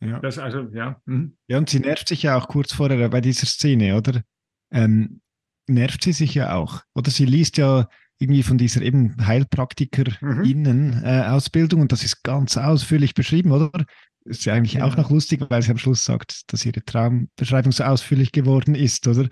Ja. 0.03 0.19
Das 0.19 0.39
also, 0.39 0.67
ja. 0.73 0.99
Mhm. 1.05 1.37
Ja, 1.47 1.59
und 1.59 1.69
sie 1.69 1.79
nervt 1.79 2.07
sich 2.07 2.23
ja 2.23 2.35
auch 2.35 2.47
kurz 2.47 2.73
vorher 2.73 3.09
bei 3.09 3.21
dieser 3.21 3.45
Szene, 3.45 3.95
oder? 3.95 4.23
Ähm, 4.71 5.21
nervt 5.67 6.03
sie 6.03 6.13
sich 6.13 6.33
ja 6.33 6.55
auch. 6.55 6.81
Oder 6.95 7.11
sie 7.11 7.25
liest 7.25 7.57
ja 7.57 7.87
irgendwie 8.19 8.41
von 8.43 8.57
dieser 8.57 8.81
eben 8.81 9.15
Heilpraktiker-Innen-Ausbildung 9.25 11.79
mhm. 11.79 11.81
äh, 11.81 11.83
und 11.83 11.91
das 11.91 12.03
ist 12.03 12.23
ganz 12.23 12.57
ausführlich 12.57 13.13
beschrieben, 13.13 13.51
oder? 13.51 13.85
Ist 14.25 14.45
ja 14.45 14.53
eigentlich 14.53 14.73
ja. 14.73 14.85
auch 14.85 14.95
noch 14.97 15.09
lustig, 15.09 15.41
weil 15.49 15.61
sie 15.61 15.71
am 15.71 15.77
Schluss 15.77 16.03
sagt, 16.03 16.51
dass 16.51 16.65
ihre 16.65 16.83
Traumbeschreibung 16.83 17.71
so 17.71 17.83
ausführlich 17.83 18.31
geworden 18.31 18.75
ist, 18.75 19.07
oder? 19.07 19.27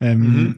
Ähm, 0.00 0.20
mhm. 0.20 0.56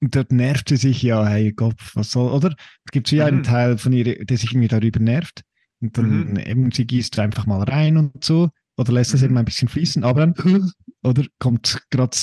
Und 0.00 0.14
dort 0.14 0.30
nervt 0.30 0.68
sie 0.68 0.76
sich 0.76 1.02
ja, 1.02 1.26
hey 1.26 1.52
Gott, 1.52 1.76
was 1.94 2.12
soll, 2.12 2.30
oder? 2.30 2.54
Es 2.84 2.92
gibt 2.92 3.08
so 3.08 3.16
ja 3.16 3.26
einen 3.26 3.38
mhm. 3.38 3.44
Teil 3.44 3.78
von 3.78 3.92
ihr, 3.92 4.24
der 4.24 4.36
sich 4.36 4.52
irgendwie 4.52 4.68
darüber 4.68 5.00
nervt. 5.00 5.42
Und 5.80 5.96
dann 5.98 6.30
mhm. 6.30 6.36
eben, 6.36 6.72
sie 6.72 6.86
gießt 6.86 7.18
einfach 7.18 7.46
mal 7.46 7.62
rein 7.62 7.96
und 7.96 8.22
so 8.22 8.50
oder 8.76 8.92
lässt 8.92 9.14
es 9.14 9.20
mhm. 9.20 9.26
eben 9.26 9.38
ein 9.38 9.44
bisschen 9.44 9.68
fließen, 9.68 10.04
aber 10.04 10.26
dann, 10.26 10.34
oder 11.02 11.24
kommt 11.38 11.82
gerade 11.90 12.16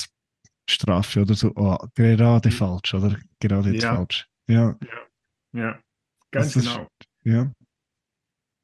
Strafe 0.68 1.22
oder 1.22 1.34
so, 1.34 1.52
oh, 1.56 1.76
gerade 1.94 2.48
mhm. 2.48 2.52
falsch 2.52 2.94
oder 2.94 3.18
gerade 3.40 3.70
jetzt 3.70 3.82
ja. 3.82 3.96
falsch. 3.96 4.26
Ja, 4.48 4.76
ja, 4.80 5.60
ja. 5.60 5.80
ganz 6.30 6.54
das 6.54 6.64
genau. 6.64 6.88
Ja. 7.24 7.52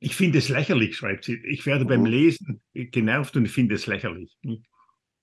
Ich 0.00 0.16
finde 0.16 0.38
es 0.38 0.48
lächerlich, 0.48 0.96
schreibt 0.96 1.24
sie. 1.24 1.36
Ich 1.44 1.66
werde 1.66 1.84
oh. 1.84 1.88
beim 1.88 2.06
Lesen 2.06 2.60
genervt 2.72 3.36
und 3.36 3.46
finde 3.48 3.74
es 3.74 3.86
lächerlich. 3.86 4.36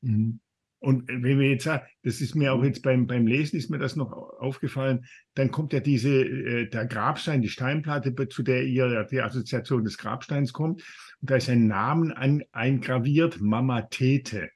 Mhm. 0.01 0.39
Und 0.79 1.07
wenn 1.07 1.39
wir 1.39 1.49
jetzt 1.49 1.63
sagen, 1.63 1.85
das 2.03 2.21
ist 2.21 2.35
mir 2.35 2.53
auch 2.53 2.63
jetzt 2.63 2.83
beim, 2.83 3.07
beim 3.07 3.25
Lesen 3.25 3.57
ist 3.57 3.71
mir 3.71 3.79
das 3.79 3.95
noch 3.95 4.11
aufgefallen, 4.11 5.05
dann 5.33 5.49
kommt 5.49 5.73
ja 5.73 5.79
diese, 5.79 6.23
äh, 6.23 6.69
der 6.69 6.85
Grabstein, 6.85 7.41
die 7.41 7.49
Steinplatte, 7.49 8.13
zu 8.29 8.43
der 8.43 8.63
ihr 8.63 9.03
die 9.05 9.21
Assoziation 9.21 9.83
des 9.83 9.97
Grabsteins 9.97 10.53
kommt. 10.53 10.83
Und 11.19 11.31
da 11.31 11.37
ist 11.37 11.49
ein 11.49 11.65
Name 11.65 12.15
an, 12.15 12.43
eingraviert, 12.51 13.41
Mama 13.41 13.81
Tete. 13.81 14.51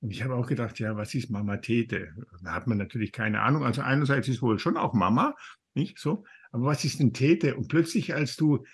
Und 0.00 0.10
ich 0.10 0.24
habe 0.24 0.34
auch 0.34 0.48
gedacht, 0.48 0.80
ja, 0.80 0.96
was 0.96 1.14
ist 1.14 1.30
Mama 1.30 1.58
Tete? 1.58 2.08
Da 2.42 2.52
hat 2.52 2.66
man 2.66 2.78
natürlich 2.78 3.12
keine 3.12 3.42
Ahnung. 3.42 3.64
Also 3.64 3.82
einerseits 3.82 4.26
ist 4.26 4.42
wohl 4.42 4.58
schon 4.58 4.76
auch 4.76 4.92
Mama, 4.92 5.36
nicht 5.74 5.98
so. 6.00 6.24
Aber 6.50 6.64
was 6.64 6.84
ist 6.84 6.98
denn 6.98 7.12
Tete? 7.12 7.54
Und 7.54 7.68
plötzlich, 7.68 8.12
als 8.12 8.34
du 8.34 8.64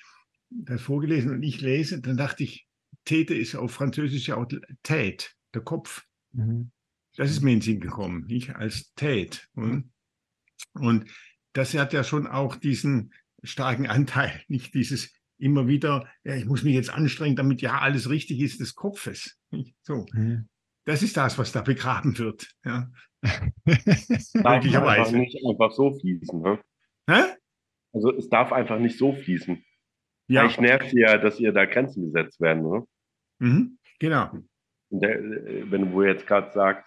das 0.50 0.80
vorgelesen 0.80 1.32
und 1.32 1.42
ich 1.42 1.60
lese, 1.60 2.00
dann 2.00 2.16
dachte 2.16 2.44
ich, 2.44 2.66
Tete 3.04 3.34
ist 3.34 3.54
auf 3.54 3.72
Französisch 3.72 4.28
ja 4.28 4.36
auch 4.36 4.46
Tät, 4.82 5.34
der 5.54 5.62
Kopf. 5.62 6.04
Mhm. 6.32 6.70
Das 7.16 7.30
ist 7.30 7.40
mir 7.40 7.52
in 7.52 7.58
den 7.58 7.62
Sinn 7.62 7.80
gekommen, 7.80 8.26
nicht 8.26 8.54
als 8.56 8.92
Tät. 8.94 9.48
Und, 9.54 9.92
und 10.74 11.10
das 11.52 11.74
hat 11.74 11.92
ja 11.92 12.04
schon 12.04 12.26
auch 12.26 12.56
diesen 12.56 13.12
starken 13.42 13.86
Anteil, 13.86 14.42
nicht 14.48 14.74
dieses 14.74 15.14
immer 15.38 15.66
wieder, 15.66 16.08
ja, 16.24 16.34
ich 16.34 16.46
muss 16.46 16.62
mich 16.62 16.74
jetzt 16.74 16.90
anstrengen, 16.90 17.36
damit 17.36 17.60
ja 17.60 17.78
alles 17.80 18.08
richtig 18.08 18.40
ist 18.40 18.60
des 18.60 18.74
Kopfes. 18.74 19.38
Nicht? 19.50 19.76
So. 19.82 20.06
Mhm. 20.12 20.48
Das 20.84 21.02
ist 21.02 21.16
das, 21.16 21.36
was 21.36 21.52
da 21.52 21.62
begraben 21.62 22.16
wird. 22.18 22.48
Ja. 22.64 22.90
darf 23.22 24.64
einfach 24.64 25.10
nicht 25.10 25.36
einfach 25.46 25.72
so 25.72 25.98
fließen. 25.98 26.40
Ne? 26.40 26.60
Hä? 27.08 27.22
Also 27.92 28.12
es 28.12 28.28
darf 28.28 28.52
einfach 28.52 28.78
nicht 28.78 28.98
so 28.98 29.12
fließen. 29.12 29.62
Ja. 30.28 30.42
Eigentlich 30.42 30.60
nervt 30.60 30.92
ja, 30.92 31.18
dass 31.18 31.38
ihr 31.40 31.52
da 31.52 31.64
Grenzen 31.66 32.06
gesetzt 32.06 32.40
werden. 32.40 32.62
Ne? 32.62 32.86
Mhm. 33.38 33.78
Genau. 33.98 34.30
Der, 34.90 35.20
wenn 35.70 35.90
du 35.90 36.02
jetzt 36.02 36.26
gerade 36.26 36.52
sagst, 36.52 36.84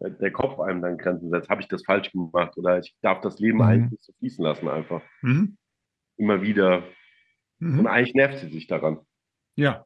äh, 0.00 0.10
der 0.10 0.32
Kopf 0.32 0.60
einem 0.60 0.82
dann 0.82 0.98
Grenzen 0.98 1.30
setzt, 1.30 1.48
habe 1.48 1.60
ich 1.60 1.68
das 1.68 1.84
falsch 1.84 2.12
gemacht 2.12 2.56
oder 2.56 2.78
ich 2.78 2.94
darf 3.00 3.20
das 3.20 3.38
Leben 3.38 3.58
mhm. 3.58 3.64
eigentlich 3.64 3.90
nicht 3.92 4.04
so 4.04 4.12
fließen 4.18 4.44
lassen 4.44 4.68
einfach. 4.68 5.02
Mhm. 5.22 5.56
Immer 6.16 6.42
wieder. 6.42 6.84
Mhm. 7.58 7.80
Und 7.80 7.86
eigentlich 7.86 8.14
nervt 8.14 8.38
sie 8.38 8.48
sich 8.48 8.66
daran. 8.66 8.98
Ja. 9.56 9.84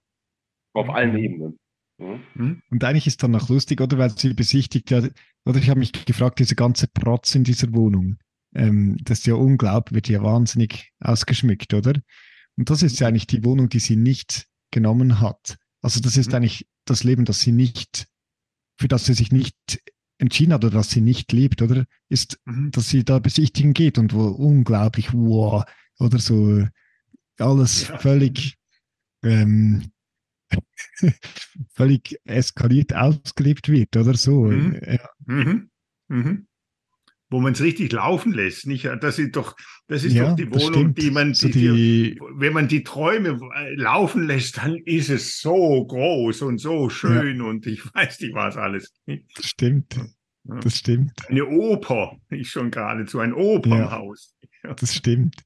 Auf 0.75 0.89
allen 0.89 1.17
Ebenen. 1.17 1.59
Mhm. 1.99 2.63
Und 2.71 2.85
eigentlich 2.85 3.07
ist 3.07 3.23
dann 3.23 3.31
noch 3.31 3.49
lustig, 3.49 3.81
oder? 3.81 3.99
Weil 3.99 4.11
sie 4.11 4.35
besichtigt 4.35 4.91
ja, 4.91 5.03
oder 5.45 5.59
ich 5.59 5.69
habe 5.69 5.81
mich 5.81 5.93
gefragt, 6.05 6.39
diese 6.39 6.55
ganze 6.55 6.89
Protz 6.89 7.35
in 7.35 7.45
dieser 7.45 7.73
Wohnung, 7.75 8.19
ähm, 8.55 8.97
das 9.03 9.21
ist 9.21 9.27
ja 9.27 9.35
unglaublich, 9.35 9.95
wird 9.95 10.09
ja 10.09 10.23
wahnsinnig 10.23 10.93
ausgeschmückt, 11.01 11.75
oder? 11.75 11.95
Und 12.57 12.71
das 12.71 12.83
ist 12.83 13.01
ja 13.01 13.09
eigentlich 13.09 13.27
die 13.27 13.45
Wohnung, 13.45 13.69
die 13.69 13.79
sie 13.79 13.97
nicht 13.97 14.49
genommen 14.71 15.21
hat. 15.21 15.57
Also 15.81 16.01
das 16.01 16.17
ist 16.17 16.31
mhm. 16.31 16.37
eigentlich 16.37 16.69
das 16.85 17.05
Leben, 17.05 17.25
das 17.25 17.41
sie 17.41 17.53
nicht, 17.53 18.07
für 18.79 18.89
das 18.89 19.07
sie 19.07 19.15
sich 19.15 19.33
nicht 19.33 19.57
entschieden 20.19 20.53
hat 20.53 20.65
oder 20.65 20.79
das 20.79 20.91
sie 20.91 21.01
nicht 21.01 21.33
liebt, 21.33 21.63
oder? 21.63 21.87
Ist, 22.09 22.39
mhm. 22.45 22.71
dass 22.71 22.89
sie 22.89 23.05
da 23.05 23.19
besichtigen 23.19 23.75
geht 23.75 23.99
und 23.99 24.13
wo 24.13 24.27
unglaublich, 24.29 25.13
wow, 25.13 25.65
oder 25.99 26.19
so 26.19 26.67
alles 27.39 27.89
ja. 27.89 27.99
völlig 27.99 28.57
ähm, 29.25 29.91
völlig 31.73 32.21
eskaliert 32.25 32.95
ausgelebt 32.95 33.69
wird 33.69 33.97
oder 33.97 34.15
so. 34.15 34.45
Mhm. 34.45 34.81
Ja. 34.85 35.11
Mhm. 35.27 35.71
Mhm 36.09 36.47
wo 37.33 37.41
man 37.41 37.55
es 37.55 37.63
richtig 37.63 37.93
laufen 37.93 38.33
lässt. 38.33 38.67
Nicht? 38.67 38.85
Das 39.01 39.19
ist 39.19 39.35
doch, 39.35 39.57
das 39.89 40.05
ist 40.05 40.13
ja, 40.13 40.29
doch 40.29 40.37
die 40.37 40.53
Wohnung, 40.53 40.95
die 40.95 41.11
man, 41.11 41.33
die, 41.33 41.51
die, 41.51 42.21
wenn 42.37 42.53
man 42.53 42.69
die 42.69 42.85
Träume 42.85 43.41
äh, 43.57 43.75
laufen 43.75 44.27
lässt, 44.27 44.59
dann 44.59 44.77
ist 44.85 45.09
es 45.09 45.41
so 45.41 45.85
groß 45.87 46.43
und 46.43 46.59
so 46.59 46.91
schön 46.91 47.39
ja. 47.39 47.45
und 47.45 47.67
ich 47.67 47.83
weiß 47.95 48.21
nicht 48.21 48.35
was 48.35 48.57
alles. 48.57 48.93
Das 49.07 49.47
stimmt. 49.47 49.99
Das 50.45 50.77
stimmt. 50.77 51.13
Eine 51.29 51.47
Oper 51.47 52.19
ist 52.29 52.51
schon 52.51 52.71
geradezu 52.71 53.21
ein 53.21 53.33
Opernhaus. 53.33 54.35
Das 54.77 54.95
stimmt. 54.95 55.37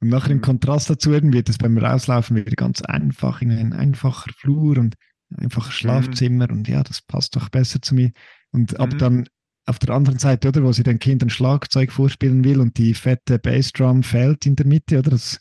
Und 0.00 0.08
nachher 0.08 0.32
im 0.32 0.38
mhm. 0.38 0.42
Kontrast 0.42 0.90
dazu 0.90 1.10
wird 1.10 1.48
es 1.48 1.56
beim 1.56 1.78
Rauslaufen 1.78 2.36
wieder 2.36 2.56
ganz 2.56 2.82
einfach 2.82 3.40
in 3.40 3.50
ein 3.50 3.72
einfacher 3.72 4.30
Flur 4.36 4.76
und 4.76 4.96
einfach 5.36 5.72
Schlafzimmer 5.72 6.48
mhm. 6.50 6.58
und 6.58 6.68
ja, 6.68 6.82
das 6.82 7.00
passt 7.00 7.34
doch 7.36 7.48
besser 7.48 7.80
zu 7.80 7.94
mir. 7.94 8.12
Und 8.50 8.72
mhm. 8.72 8.78
aber 8.78 8.96
dann 8.96 9.28
auf 9.66 9.78
der 9.78 9.94
anderen 9.94 10.18
Seite, 10.18 10.48
oder, 10.48 10.62
wo 10.62 10.72
sie 10.72 10.82
den 10.82 10.98
Kindern 10.98 11.30
Schlagzeug 11.30 11.92
vorspielen 11.92 12.44
will 12.44 12.60
und 12.60 12.76
die 12.76 12.94
fette 12.94 13.38
Bassdrum 13.38 14.02
fällt 14.02 14.46
in 14.46 14.56
der 14.56 14.66
Mitte, 14.66 14.98
oder 14.98 15.10
das 15.10 15.40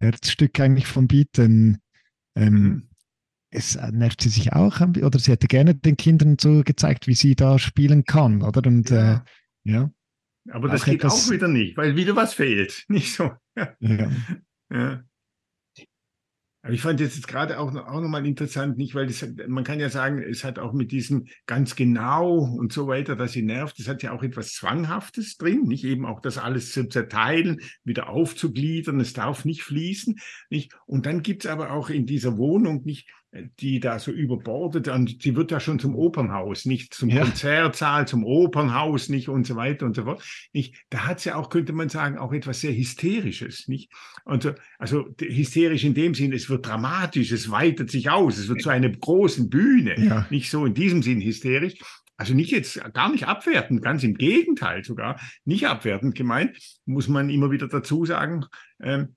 Herzstück 0.00 0.58
eigentlich 0.60 0.86
vom 0.86 1.08
Beat, 1.08 1.28
dann 1.32 1.78
ähm, 2.36 2.54
mhm. 2.54 2.88
es 3.50 3.78
nervt 3.92 4.22
sie 4.22 4.28
sich 4.28 4.52
auch, 4.52 4.80
oder 4.80 5.18
sie 5.18 5.32
hätte 5.32 5.46
gerne 5.46 5.74
den 5.74 5.96
Kindern 5.96 6.36
so 6.40 6.62
gezeigt, 6.62 7.06
wie 7.06 7.14
sie 7.14 7.34
da 7.34 7.58
spielen 7.58 8.04
kann, 8.04 8.42
oder? 8.42 8.66
Und 8.66 8.90
ja. 8.90 9.14
Äh, 9.14 9.20
ja. 9.64 9.90
Aber 10.50 10.68
das 10.68 10.82
auch 10.82 10.84
geht 10.86 11.04
etwas, 11.04 11.26
auch 11.26 11.32
wieder 11.32 11.48
nicht, 11.48 11.76
weil 11.76 11.96
wieder 11.96 12.16
was 12.16 12.34
fehlt. 12.34 12.84
Nicht 12.88 13.14
so. 13.14 13.30
ja. 13.56 14.10
ja. 14.70 15.04
Aber 16.62 16.74
ich 16.74 16.82
fand 16.82 17.00
jetzt 17.00 17.26
gerade 17.26 17.58
auch, 17.58 17.74
auch 17.74 18.00
nochmal 18.00 18.26
interessant, 18.26 18.76
nicht, 18.76 18.94
weil 18.94 19.06
das, 19.06 19.26
man 19.48 19.64
kann 19.64 19.80
ja 19.80 19.88
sagen, 19.88 20.22
es 20.22 20.44
hat 20.44 20.58
auch 20.58 20.74
mit 20.74 20.92
diesem 20.92 21.26
ganz 21.46 21.74
genau 21.74 22.36
und 22.38 22.70
so 22.70 22.86
weiter, 22.86 23.16
dass 23.16 23.32
sie 23.32 23.42
nervt, 23.42 23.78
es 23.80 23.88
hat 23.88 24.02
ja 24.02 24.12
auch 24.12 24.22
etwas 24.22 24.52
Zwanghaftes 24.52 25.38
drin, 25.38 25.62
nicht 25.62 25.84
eben 25.84 26.04
auch 26.04 26.20
das 26.20 26.36
alles 26.36 26.72
zu 26.72 26.86
zerteilen, 26.86 27.60
wieder 27.82 28.10
aufzugliedern, 28.10 29.00
es 29.00 29.14
darf 29.14 29.46
nicht 29.46 29.62
fließen, 29.62 30.18
nicht? 30.50 30.76
Und 30.84 31.06
dann 31.06 31.22
gibt 31.22 31.46
es 31.46 31.50
aber 31.50 31.70
auch 31.70 31.88
in 31.88 32.04
dieser 32.04 32.36
Wohnung 32.36 32.82
nicht 32.84 33.08
die 33.32 33.78
da 33.78 33.98
so 34.00 34.10
überbordet 34.10 34.88
und 34.88 35.22
sie 35.22 35.36
wird 35.36 35.52
ja 35.52 35.60
schon 35.60 35.78
zum 35.78 35.94
Opernhaus, 35.94 36.64
nicht 36.64 36.92
zum 36.94 37.10
ja. 37.10 37.22
Konzertsaal, 37.22 38.08
zum 38.08 38.24
Opernhaus, 38.24 39.08
nicht 39.08 39.28
und 39.28 39.46
so 39.46 39.54
weiter 39.54 39.86
und 39.86 39.94
so 39.94 40.04
fort. 40.04 40.22
Nicht, 40.52 40.74
da 40.90 41.06
hat 41.06 41.20
sie 41.20 41.28
ja 41.28 41.36
auch, 41.36 41.48
könnte 41.48 41.72
man 41.72 41.88
sagen, 41.88 42.18
auch 42.18 42.32
etwas 42.32 42.60
sehr 42.60 42.74
Hysterisches, 42.74 43.68
nicht? 43.68 43.92
Und, 44.24 44.52
also 44.78 45.06
hysterisch 45.20 45.84
in 45.84 45.94
dem 45.94 46.14
Sinn, 46.14 46.32
es 46.32 46.50
wird 46.50 46.66
dramatisch, 46.66 47.30
es 47.30 47.50
weitet 47.50 47.90
sich 47.90 48.10
aus, 48.10 48.36
es 48.36 48.48
wird 48.48 48.62
zu 48.62 48.70
einer 48.70 48.88
großen 48.88 49.48
Bühne, 49.48 49.94
ja. 49.98 50.26
nicht 50.30 50.50
so 50.50 50.66
in 50.66 50.74
diesem 50.74 51.02
Sinn 51.02 51.20
hysterisch. 51.20 51.74
Also 52.16 52.34
nicht 52.34 52.50
jetzt 52.50 52.78
gar 52.92 53.10
nicht 53.10 53.26
abwertend, 53.26 53.80
ganz 53.80 54.02
im 54.02 54.14
Gegenteil 54.14 54.84
sogar, 54.84 55.18
nicht 55.46 55.66
abwertend 55.66 56.14
gemeint, 56.14 56.58
muss 56.84 57.08
man 57.08 57.30
immer 57.30 57.50
wieder 57.50 57.66
dazu 57.66 58.04
sagen. 58.04 58.44
Ähm, 58.82 59.14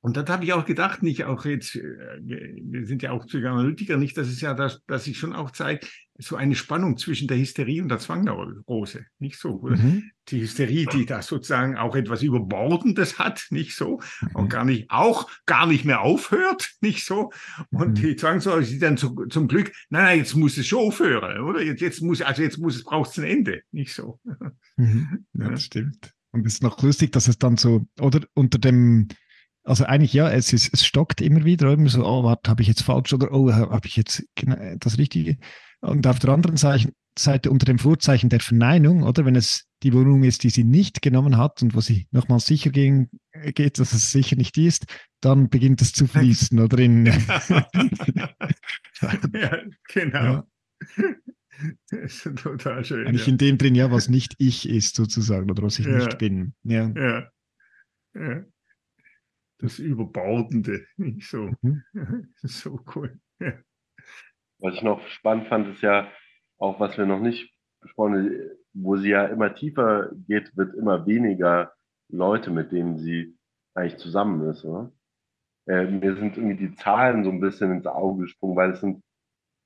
und 0.00 0.16
das 0.16 0.28
habe 0.28 0.44
ich 0.44 0.52
auch 0.52 0.64
gedacht, 0.64 1.02
nicht 1.02 1.24
auch 1.24 1.44
jetzt, 1.44 1.74
äh, 1.74 1.80
wir 2.22 2.86
sind 2.86 3.02
ja 3.02 3.10
auch 3.10 3.26
Psychoanalytiker, 3.26 3.96
nicht, 3.96 4.16
dass 4.16 4.28
es 4.28 4.40
ja, 4.40 4.54
dass, 4.54 4.84
dass 4.86 5.04
sich 5.04 5.18
schon 5.18 5.34
auch 5.34 5.50
zeigt, 5.50 5.90
so 6.20 6.36
eine 6.36 6.54
Spannung 6.54 6.96
zwischen 6.96 7.28
der 7.28 7.38
Hysterie 7.38 7.80
und 7.80 7.88
der 7.88 7.98
Zwangneurose, 7.98 9.06
nicht 9.18 9.38
so. 9.38 9.62
Mhm. 9.62 10.10
Die 10.28 10.40
Hysterie, 10.40 10.86
die 10.86 11.06
da 11.06 11.22
sozusagen 11.22 11.76
auch 11.76 11.94
etwas 11.96 12.22
Überbordendes 12.22 13.18
hat, 13.18 13.46
nicht 13.50 13.76
so, 13.76 14.00
mhm. 14.20 14.28
und 14.34 14.48
gar 14.50 14.64
nicht, 14.64 14.90
auch 14.90 15.30
gar 15.46 15.66
nicht 15.66 15.84
mehr 15.84 16.00
aufhört, 16.00 16.72
nicht 16.80 17.04
so. 17.04 17.30
Und 17.70 17.90
mhm. 17.90 17.94
die 17.94 18.16
Zwangsneurose, 18.16 18.70
die 18.70 18.78
dann 18.78 18.96
zu, 18.96 19.26
zum 19.26 19.48
Glück, 19.48 19.72
nein, 19.90 20.04
nein, 20.04 20.18
jetzt 20.18 20.34
muss 20.34 20.58
es 20.58 20.66
schon 20.66 20.80
aufhören, 20.80 21.40
oder? 21.40 21.62
Jetzt, 21.62 21.80
jetzt 21.80 22.02
muss, 22.02 22.20
also 22.20 22.42
jetzt 22.42 22.58
muss 22.58 22.76
es, 22.76 22.84
braucht 22.84 23.10
es 23.10 23.18
ein 23.18 23.24
Ende, 23.24 23.62
nicht 23.72 23.92
so. 23.92 24.20
Mhm. 24.76 25.26
Ja, 25.34 25.50
das 25.50 25.64
stimmt. 25.64 26.14
Und 26.30 26.46
es 26.46 26.54
ist 26.54 26.62
noch 26.62 26.82
lustig, 26.82 27.12
dass 27.12 27.26
es 27.26 27.38
dann 27.38 27.56
so, 27.56 27.86
oder 28.00 28.20
unter 28.34 28.58
dem, 28.58 29.08
also 29.68 29.84
eigentlich 29.84 30.12
ja, 30.12 30.30
es, 30.30 30.52
ist, 30.52 30.72
es 30.72 30.84
stockt 30.84 31.20
immer 31.20 31.44
wieder, 31.44 31.72
immer 31.72 31.88
so, 31.88 32.04
oh, 32.04 32.24
warte, 32.24 32.50
habe 32.50 32.62
ich 32.62 32.68
jetzt 32.68 32.82
falsch 32.82 33.12
oder 33.12 33.32
oh, 33.32 33.52
habe 33.52 33.86
ich 33.86 33.96
jetzt 33.96 34.24
das 34.78 34.98
Richtige? 34.98 35.36
Und 35.80 36.06
auf 36.06 36.18
der 36.18 36.30
anderen 36.30 36.56
Seite, 36.56 37.50
unter 37.50 37.66
dem 37.66 37.78
Vorzeichen 37.78 38.30
der 38.30 38.40
Verneinung, 38.40 39.02
oder 39.02 39.24
wenn 39.24 39.36
es 39.36 39.66
die 39.82 39.92
Wohnung 39.92 40.24
ist, 40.24 40.42
die 40.42 40.50
sie 40.50 40.64
nicht 40.64 41.02
genommen 41.02 41.36
hat 41.36 41.62
und 41.62 41.74
wo 41.74 41.80
sie 41.80 42.08
nochmal 42.10 42.40
sicher 42.40 42.70
gehen, 42.70 43.10
geht, 43.54 43.78
dass 43.78 43.92
es 43.92 44.10
sicher 44.10 44.36
nicht 44.36 44.56
ist, 44.56 44.86
dann 45.20 45.48
beginnt 45.50 45.82
es 45.82 45.92
zu 45.92 46.06
fließen, 46.06 46.58
oder 46.58 46.78
in. 46.78 47.06
ja, 49.32 49.62
genau. 49.92 50.24
Ja. 50.24 50.46
Das 51.90 52.24
ist 52.24 52.38
total 52.38 52.84
schön. 52.84 53.06
Eigentlich 53.06 53.26
ja. 53.26 53.32
in 53.32 53.38
dem 53.38 53.58
drin, 53.58 53.74
ja, 53.74 53.90
was 53.90 54.08
nicht 54.08 54.34
ich 54.38 54.68
ist, 54.68 54.96
sozusagen, 54.96 55.50
oder 55.50 55.62
was 55.62 55.78
ich 55.78 55.86
ja. 55.86 55.98
nicht 55.98 56.18
bin. 56.18 56.54
Ja. 56.62 56.90
ja. 58.14 58.44
Das 59.58 59.78
Überbordende. 59.78 60.86
Nicht 60.96 61.28
so. 61.28 61.50
Mhm. 61.62 62.32
so 62.42 62.80
cool. 62.94 63.18
Ja. 63.40 63.54
Was 64.58 64.74
ich 64.74 64.82
noch 64.82 65.06
spannend 65.08 65.48
fand, 65.48 65.68
ist 65.68 65.82
ja 65.82 66.10
auch, 66.58 66.80
was 66.80 66.96
wir 66.98 67.06
noch 67.06 67.20
nicht 67.20 67.52
besprochen 67.80 68.14
haben, 68.14 68.50
wo 68.74 68.96
sie 68.96 69.10
ja 69.10 69.26
immer 69.26 69.54
tiefer 69.54 70.10
geht, 70.26 70.56
wird 70.56 70.74
immer 70.74 71.06
weniger 71.06 71.72
Leute, 72.08 72.50
mit 72.50 72.72
denen 72.72 72.98
sie 72.98 73.36
eigentlich 73.74 73.98
zusammen 73.98 74.48
ist. 74.50 74.64
Oder? 74.64 74.92
Äh, 75.66 75.86
mir 75.86 76.16
sind 76.16 76.36
irgendwie 76.36 76.68
die 76.68 76.74
Zahlen 76.74 77.24
so 77.24 77.30
ein 77.30 77.40
bisschen 77.40 77.72
ins 77.72 77.86
Auge 77.86 78.22
gesprungen, 78.22 78.56
weil 78.56 78.72
es 78.72 78.80
sind 78.80 79.02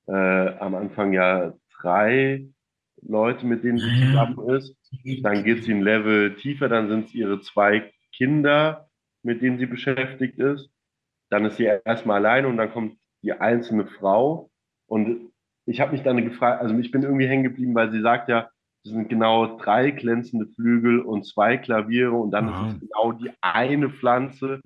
äh, 0.09 0.48
am 0.59 0.74
Anfang 0.74 1.12
ja 1.12 1.55
drei 1.81 2.48
Leute, 3.00 3.46
mit 3.46 3.64
denen 3.64 3.78
sie 3.78 3.90
mhm. 3.90 4.07
zusammen 4.07 4.48
ist. 4.50 4.76
Dann 5.22 5.44
geht 5.44 5.64
sie 5.64 5.72
ein 5.72 5.83
Level 5.83 6.37
tiefer, 6.37 6.68
dann 6.68 6.88
sind 6.88 7.07
es 7.07 7.14
ihre 7.14 7.40
zwei 7.40 7.92
Kinder 8.12 8.90
mit 9.23 9.43
denen 9.43 9.59
sie 9.59 9.67
beschäftigt 9.67 10.39
ist. 10.39 10.71
Dann 11.31 11.45
ist 11.45 11.57
sie 11.57 11.65
erstmal 11.65 12.17
alleine 12.17 12.49
und 12.49 12.57
dann 12.57 12.73
kommt 12.73 12.99
die 13.23 13.33
einzelne 13.33 13.87
Frau. 13.87 14.51
Und 14.87 15.33
ich 15.67 15.81
habe 15.81 15.93
mich 15.93 16.03
dann 16.03 16.23
gefragt, 16.25 16.61
also 16.61 16.77
ich 16.79 16.91
bin 16.91 17.03
irgendwie 17.03 17.27
hängen 17.27 17.45
geblieben, 17.45 17.75
weil 17.75 17.91
sie 17.91 18.01
sagt 18.01 18.29
ja, 18.29 18.51
es 18.85 18.91
sind 18.91 19.09
genau 19.09 19.59
drei 19.59 19.93
glänzende 19.93 20.47
Flügel 20.55 21.01
und 21.01 21.25
zwei 21.25 21.57
Klaviere 21.57 22.13
und 22.13 22.33
dann 22.33 22.49
Aha. 22.49 22.69
ist 22.69 22.75
es 22.75 22.81
genau 22.81 23.13
die 23.13 23.31
eine 23.41 23.91
Pflanze, 23.91 24.61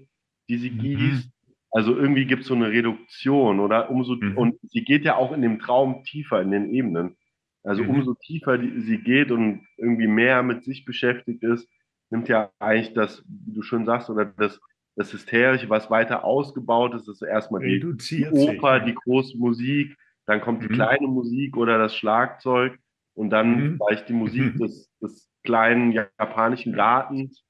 die 0.49 0.57
sie 0.57 0.71
mhm. 0.71 0.79
gießt. 0.79 1.31
Also 1.71 1.95
irgendwie 1.95 2.25
gibt 2.25 2.43
es 2.43 2.49
so 2.49 2.55
eine 2.55 2.71
Reduktion 2.71 3.61
oder 3.61 3.91
umso 3.91 4.15
mhm. 4.15 4.39
und 4.39 4.59
sie 4.63 4.85
geht 4.85 5.05
ja 5.05 5.17
auch 5.17 5.33
in 5.33 5.43
dem 5.43 5.59
Traum 5.59 6.03
tiefer 6.05 6.41
in 6.41 6.51
den 6.51 6.71
Ebenen. 6.71 7.17
Also 7.63 7.83
mhm. 7.83 7.91
umso 7.91 8.15
tiefer 8.15 8.57
die, 8.57 8.81
sie 8.81 8.99
geht 8.99 9.31
und 9.31 9.67
irgendwie 9.77 10.07
mehr 10.07 10.43
mit 10.43 10.65
sich 10.65 10.87
beschäftigt 10.87 11.43
ist, 11.43 11.69
nimmt 12.11 12.29
ja 12.29 12.51
eigentlich 12.59 12.95
das, 12.95 13.25
wie 13.29 13.53
du 13.53 13.63
schon 13.63 13.85
sagst, 13.85 14.11
oder 14.11 14.25
das, 14.25 14.61
das 14.97 15.13
Hysterische, 15.13 15.69
was 15.69 15.91
weiter 15.91 16.25
ausgebaut 16.25 16.95
ist, 16.95 17.09
ist 17.09 17.23
erstmal 17.23 17.63
die, 17.63 17.81
die 17.97 18.27
Oper, 18.27 18.81
die 18.81 18.95
große 18.95 19.37
Musik, 19.37 19.97
dann 20.27 20.41
kommt 20.41 20.63
die 20.63 20.69
mhm. 20.69 20.75
kleine 20.75 21.07
Musik 21.07 21.57
oder 21.57 21.79
das 21.79 21.95
Schlagzeug 21.95 22.79
und 23.15 23.31
dann 23.31 23.57
mhm. 23.57 23.79
vielleicht 23.79 24.09
die 24.09 24.15
Musik 24.15 24.55
mhm. 24.55 24.59
des, 24.63 24.91
des 25.01 25.31
kleinen 25.45 25.93
japanischen 25.93 26.73
Gartens, 26.73 27.45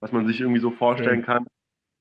was 0.00 0.12
man 0.12 0.26
sich 0.26 0.40
irgendwie 0.40 0.60
so 0.60 0.70
vorstellen 0.70 1.20
okay. 1.20 1.26
kann. 1.26 1.46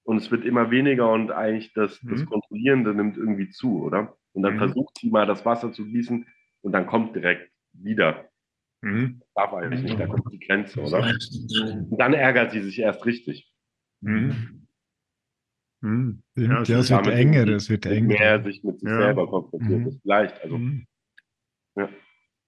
Und 0.03 0.17
es 0.17 0.31
wird 0.31 0.45
immer 0.45 0.71
weniger 0.71 1.11
und 1.11 1.31
eigentlich 1.31 1.73
das, 1.73 1.99
das 2.01 2.21
mhm. 2.21 2.25
Kontrollierende 2.25 2.93
nimmt 2.93 3.17
irgendwie 3.17 3.49
zu, 3.49 3.83
oder? 3.83 4.17
Und 4.33 4.43
dann 4.43 4.55
mhm. 4.55 4.59
versucht 4.59 4.97
sie 4.97 5.09
mal 5.09 5.27
das 5.27 5.45
Wasser 5.45 5.71
zu 5.71 5.85
gießen 5.85 6.25
und 6.61 6.71
dann 6.71 6.87
kommt 6.87 7.15
direkt 7.15 7.51
wieder 7.73 8.30
Mhm. 8.81 9.21
Darf 9.35 9.53
eigentlich 9.53 9.83
nicht, 9.83 9.99
da 9.99 10.07
kommt 10.07 10.31
die 10.33 10.39
Grenze, 10.39 10.81
oder? 10.81 10.99
Und 10.99 11.99
dann 11.99 12.13
ärgert 12.13 12.51
sie 12.51 12.61
sich 12.61 12.79
erst 12.79 13.05
richtig. 13.05 13.51
Mhm. 14.01 14.67
Mhm. 15.81 16.23
Ja, 16.35 16.61
es 16.61 16.89
wird 16.89 17.07
enger, 17.07 17.47
es 17.47 17.69
wird 17.69 17.85
enger. 17.85 18.07
Mehr 18.07 18.43
sich 18.43 18.63
mit 18.63 18.79
sich 18.79 18.89
ja. 18.89 18.97
selber 18.97 19.27
konfrontiert, 19.27 19.79
mhm. 19.81 19.87
ist 19.87 20.05
leicht. 20.05 20.41
Also, 20.43 20.57
mhm. 20.57 20.85
ja. 21.75 21.89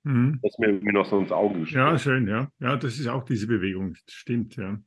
Mhm. 0.03 0.39
Das 0.41 0.51
ist 0.51 0.59
mir 0.59 0.67
irgendwie 0.67 0.93
noch 0.93 1.05
so 1.05 1.19
ins 1.19 1.31
Auge 1.31 1.59
gestellt. 1.59 1.85
Ja, 1.85 1.97
schön, 1.97 2.27
ja. 2.27 2.49
Ja, 2.59 2.75
das 2.75 2.99
ist 2.99 3.07
auch 3.07 3.23
diese 3.23 3.47
Bewegung, 3.47 3.95
stimmt, 4.07 4.55
ja. 4.55 4.79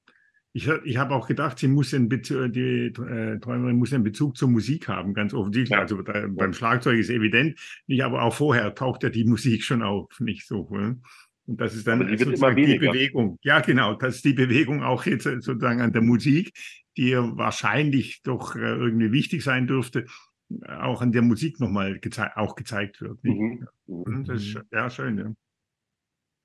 ich, 0.57 0.69
ich 0.85 0.97
habe 0.97 1.15
auch 1.15 1.29
gedacht, 1.29 1.59
sie 1.59 1.69
muss 1.69 1.93
einen 1.93 2.09
Bezug, 2.09 2.53
die 2.53 2.87
äh, 2.87 3.39
Träumerin 3.39 3.77
muss 3.77 3.93
einen 3.93 4.05
Bezug 4.05 4.39
zur 4.39 4.49
Musik 4.49 4.89
haben, 4.89 5.13
ganz 5.13 5.35
offensichtlich. 5.35 5.77
Ja. 5.77 5.81
Also 5.81 6.01
da, 6.01 6.27
beim 6.29 6.55
Schlagzeug 6.55 6.99
ist 6.99 7.11
evident, 7.11 7.59
nicht, 7.87 8.03
aber 8.03 8.23
auch 8.23 8.33
vorher 8.33 8.75
taucht 8.75 9.03
ja 9.03 9.11
die 9.11 9.25
Musik 9.25 9.63
schon 9.63 9.83
auf, 9.83 10.19
nicht 10.19 10.47
so. 10.47 10.67
Ne? 10.71 10.99
Und 11.47 11.61
das 11.61 11.75
ist 11.75 11.87
dann 11.87 12.07
die, 12.07 12.17
die 12.17 12.79
Bewegung. 12.79 13.39
Ja, 13.43 13.61
genau, 13.61 13.95
das 13.95 14.17
ist 14.17 14.25
die 14.25 14.33
Bewegung 14.33 14.83
auch 14.83 15.07
jetzt 15.07 15.25
sozusagen 15.25 15.81
an 15.81 15.93
der 15.93 16.03
Musik, 16.03 16.53
die 16.97 17.13
wahrscheinlich 17.15 18.23
doch 18.23 18.57
äh, 18.57 18.59
irgendwie 18.59 19.13
wichtig 19.13 19.45
sein 19.45 19.67
dürfte, 19.67 20.07
auch 20.67 21.03
an 21.03 21.13
der 21.13 21.23
Musik 21.23 21.61
nochmal 21.61 21.99
gezei 22.01 22.31
auch 22.37 22.55
gezeigt 22.55 23.01
wird. 23.01 23.23
Mhm. 23.23 23.67
mhm. 23.87 24.25
Das 24.25 24.43
ist 24.43 24.59
ja 24.73 24.91
schön, 24.91 25.19
ja. 25.19 25.33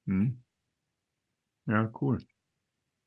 Mhm. 0.06 0.42
Ja, 1.68 1.92
cool. 2.02 2.20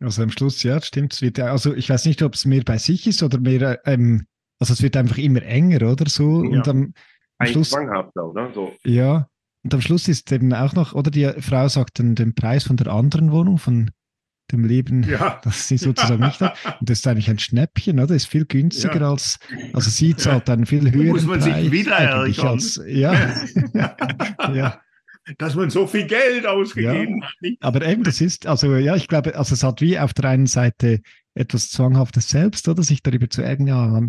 Also 0.00 0.22
am 0.22 0.30
Schluss, 0.30 0.62
ja, 0.62 0.80
stimmt. 0.80 1.12
Es 1.14 1.22
wird, 1.22 1.38
also 1.38 1.74
ich 1.74 1.88
weiß 1.88 2.06
nicht, 2.06 2.22
ob 2.22 2.34
es 2.34 2.44
mehr 2.44 2.62
bei 2.64 2.78
sich 2.78 3.06
ist 3.06 3.22
oder 3.22 3.38
mehr, 3.38 3.80
ähm, 3.86 4.26
also 4.58 4.72
es 4.72 4.82
wird 4.82 4.96
einfach 4.96 5.18
immer 5.18 5.42
enger, 5.42 5.90
oder 5.90 6.08
so. 6.08 6.42
Ja. 6.44 6.50
Und 6.50 6.68
am, 6.68 6.94
am 7.38 7.46
Schluss, 7.46 7.70
zwanghafter, 7.70 8.26
oder? 8.26 8.52
So. 8.52 8.72
Ja. 8.84 9.28
Und 9.64 9.72
am 9.72 9.80
Schluss 9.80 10.08
ist 10.08 10.30
eben 10.30 10.52
auch 10.52 10.74
noch, 10.74 10.94
oder 10.94 11.10
die 11.10 11.28
Frau 11.40 11.68
sagt 11.68 11.98
dann 11.98 12.14
den 12.14 12.34
Preis 12.34 12.64
von 12.64 12.76
der 12.76 12.88
anderen 12.88 13.32
Wohnung, 13.32 13.58
von 13.58 13.90
dem 14.52 14.64
Leben, 14.64 15.04
ja. 15.04 15.40
das 15.42 15.68
sie 15.68 15.78
sozusagen 15.78 16.22
nicht 16.22 16.40
hat. 16.40 16.56
Und 16.78 16.90
das 16.90 16.98
ist 16.98 17.06
eigentlich 17.06 17.30
ein 17.30 17.38
Schnäppchen, 17.38 17.98
oder? 17.98 18.14
Ist 18.14 18.26
viel 18.26 18.44
günstiger 18.44 19.00
ja. 19.00 19.10
als, 19.10 19.38
also 19.72 19.88
sie 19.88 20.14
zahlt 20.14 20.50
einen 20.50 20.66
viel 20.66 20.92
höheren 20.92 21.08
Muss 21.08 21.24
man 21.24 21.40
Preis 21.40 21.62
sich 21.62 21.72
wieder 21.72 21.96
als, 21.98 22.80
ja. 22.86 23.14
ja. 24.54 24.80
Dass 25.38 25.54
man 25.54 25.70
so 25.70 25.86
viel 25.86 26.06
Geld 26.06 26.46
ausgegeben 26.46 27.22
ja. 27.22 27.26
hat. 27.26 27.34
Nicht? 27.40 27.62
Aber 27.62 27.86
eben, 27.86 28.04
das 28.04 28.20
ist, 28.20 28.46
also 28.46 28.76
ja, 28.76 28.94
ich 28.96 29.08
glaube, 29.08 29.34
also 29.34 29.54
es 29.54 29.62
hat 29.62 29.80
wie 29.80 29.98
auf 29.98 30.12
der 30.12 30.26
einen 30.26 30.46
Seite 30.46 31.00
etwas 31.34 31.70
Zwanghaftes 31.70 32.28
selbst, 32.28 32.68
oder? 32.68 32.82
Sich 32.82 33.02
darüber 33.02 33.30
zu 33.30 33.40
ärgern, 33.40 33.66
ja, 33.66 34.08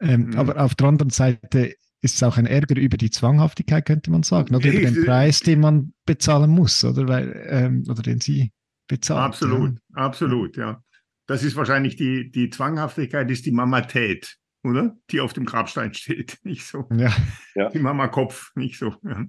ähm, 0.00 0.26
mhm. 0.26 0.38
aber 0.38 0.62
auf 0.62 0.76
der 0.76 0.86
anderen 0.86 1.10
Seite 1.10 1.74
ist 2.00 2.16
es 2.16 2.22
auch 2.22 2.36
ein 2.36 2.46
Ärger 2.46 2.76
über 2.76 2.96
die 2.96 3.10
Zwanghaftigkeit, 3.10 3.84
könnte 3.84 4.10
man 4.10 4.22
sagen, 4.22 4.54
oder 4.54 4.70
über 4.70 4.90
den 4.90 5.04
Preis, 5.04 5.40
den 5.40 5.60
man 5.60 5.94
bezahlen 6.06 6.50
muss, 6.50 6.84
oder, 6.84 7.08
Weil, 7.08 7.46
ähm, 7.48 7.84
oder 7.88 8.02
den 8.02 8.20
sie 8.20 8.52
bezahlt. 8.86 9.20
Absolut, 9.20 9.78
ja. 9.90 9.96
absolut, 9.96 10.56
ja. 10.56 10.82
Das 11.26 11.42
ist 11.42 11.56
wahrscheinlich 11.56 11.96
die, 11.96 12.30
die 12.30 12.50
Zwanghaftigkeit, 12.50 13.30
ist 13.30 13.46
die 13.46 13.52
Mamatät, 13.52 14.38
oder? 14.62 14.96
Die 15.10 15.20
auf 15.20 15.32
dem 15.32 15.44
Grabstein 15.44 15.92
steht, 15.92 16.38
nicht 16.44 16.64
so. 16.64 16.88
Ja. 16.92 17.14
ja. 17.54 17.68
Die 17.70 17.80
Mama-Kopf, 17.80 18.52
nicht 18.54 18.78
so. 18.78 18.94
Ja. 19.02 19.26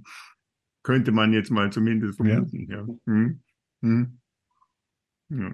Könnte 0.84 1.12
man 1.12 1.34
jetzt 1.34 1.52
mal 1.52 1.72
zumindest 1.72 2.18
vermuten, 2.18 2.68
ja. 2.70 2.78
ja. 2.78 2.88
Hm. 3.06 3.42
Hm. 3.82 4.20
ja. 5.30 5.54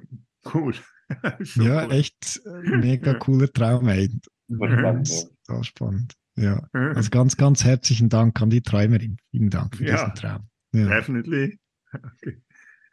Cool. 0.54 0.76
ja, 1.56 1.88
echt 1.90 2.42
mega 2.64 3.14
cooler 3.16 3.52
Traum, 3.52 3.88
ey. 3.88 4.10
Spannend, 4.52 5.30
ja. 5.48 5.64
spannend. 5.64 6.16
Ja. 6.38 6.68
Also 6.74 7.10
ganz, 7.10 7.38
ganz 7.38 7.64
herzlichen 7.64 8.10
Dank 8.10 8.42
an 8.42 8.50
die 8.50 8.62
Träumerin. 8.62 9.18
Vielen 9.32 9.50
Dank 9.50 9.76
für 9.78 9.86
diesen 9.86 10.14
Traum. 10.16 10.50
Ja. 10.74 10.88
Definitely. 10.90 11.60
Okay. 11.94 12.42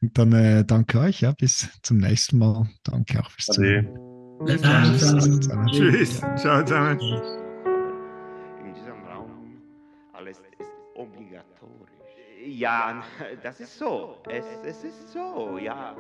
Und 0.01 0.17
dann 0.19 0.33
äh, 0.33 0.65
danke 0.65 0.99
euch, 1.01 1.21
ja, 1.21 1.33
bis 1.33 1.69
zum 1.83 1.99
nächsten 1.99 2.39
Mal. 2.39 2.69
Danke 2.85 3.21
auch 3.21 3.31
fürs 3.31 3.47
Zuhören. 3.47 3.89
Tschüss. 5.71 6.21
Ciao 6.37 6.65
zusammen. 6.65 7.01
In 7.01 8.75
diesem 8.75 9.05
Raum 9.05 9.63
alles 10.13 10.39
ist 10.39 10.71
obligatorisch. 10.95 11.91
Ja, 12.45 13.03
das 13.43 13.61
ist 13.61 13.79
so. 13.79 14.17
Es, 14.29 14.45
es 14.65 14.83
ist 14.83 15.13
so, 15.13 15.59
ja. 15.59 15.97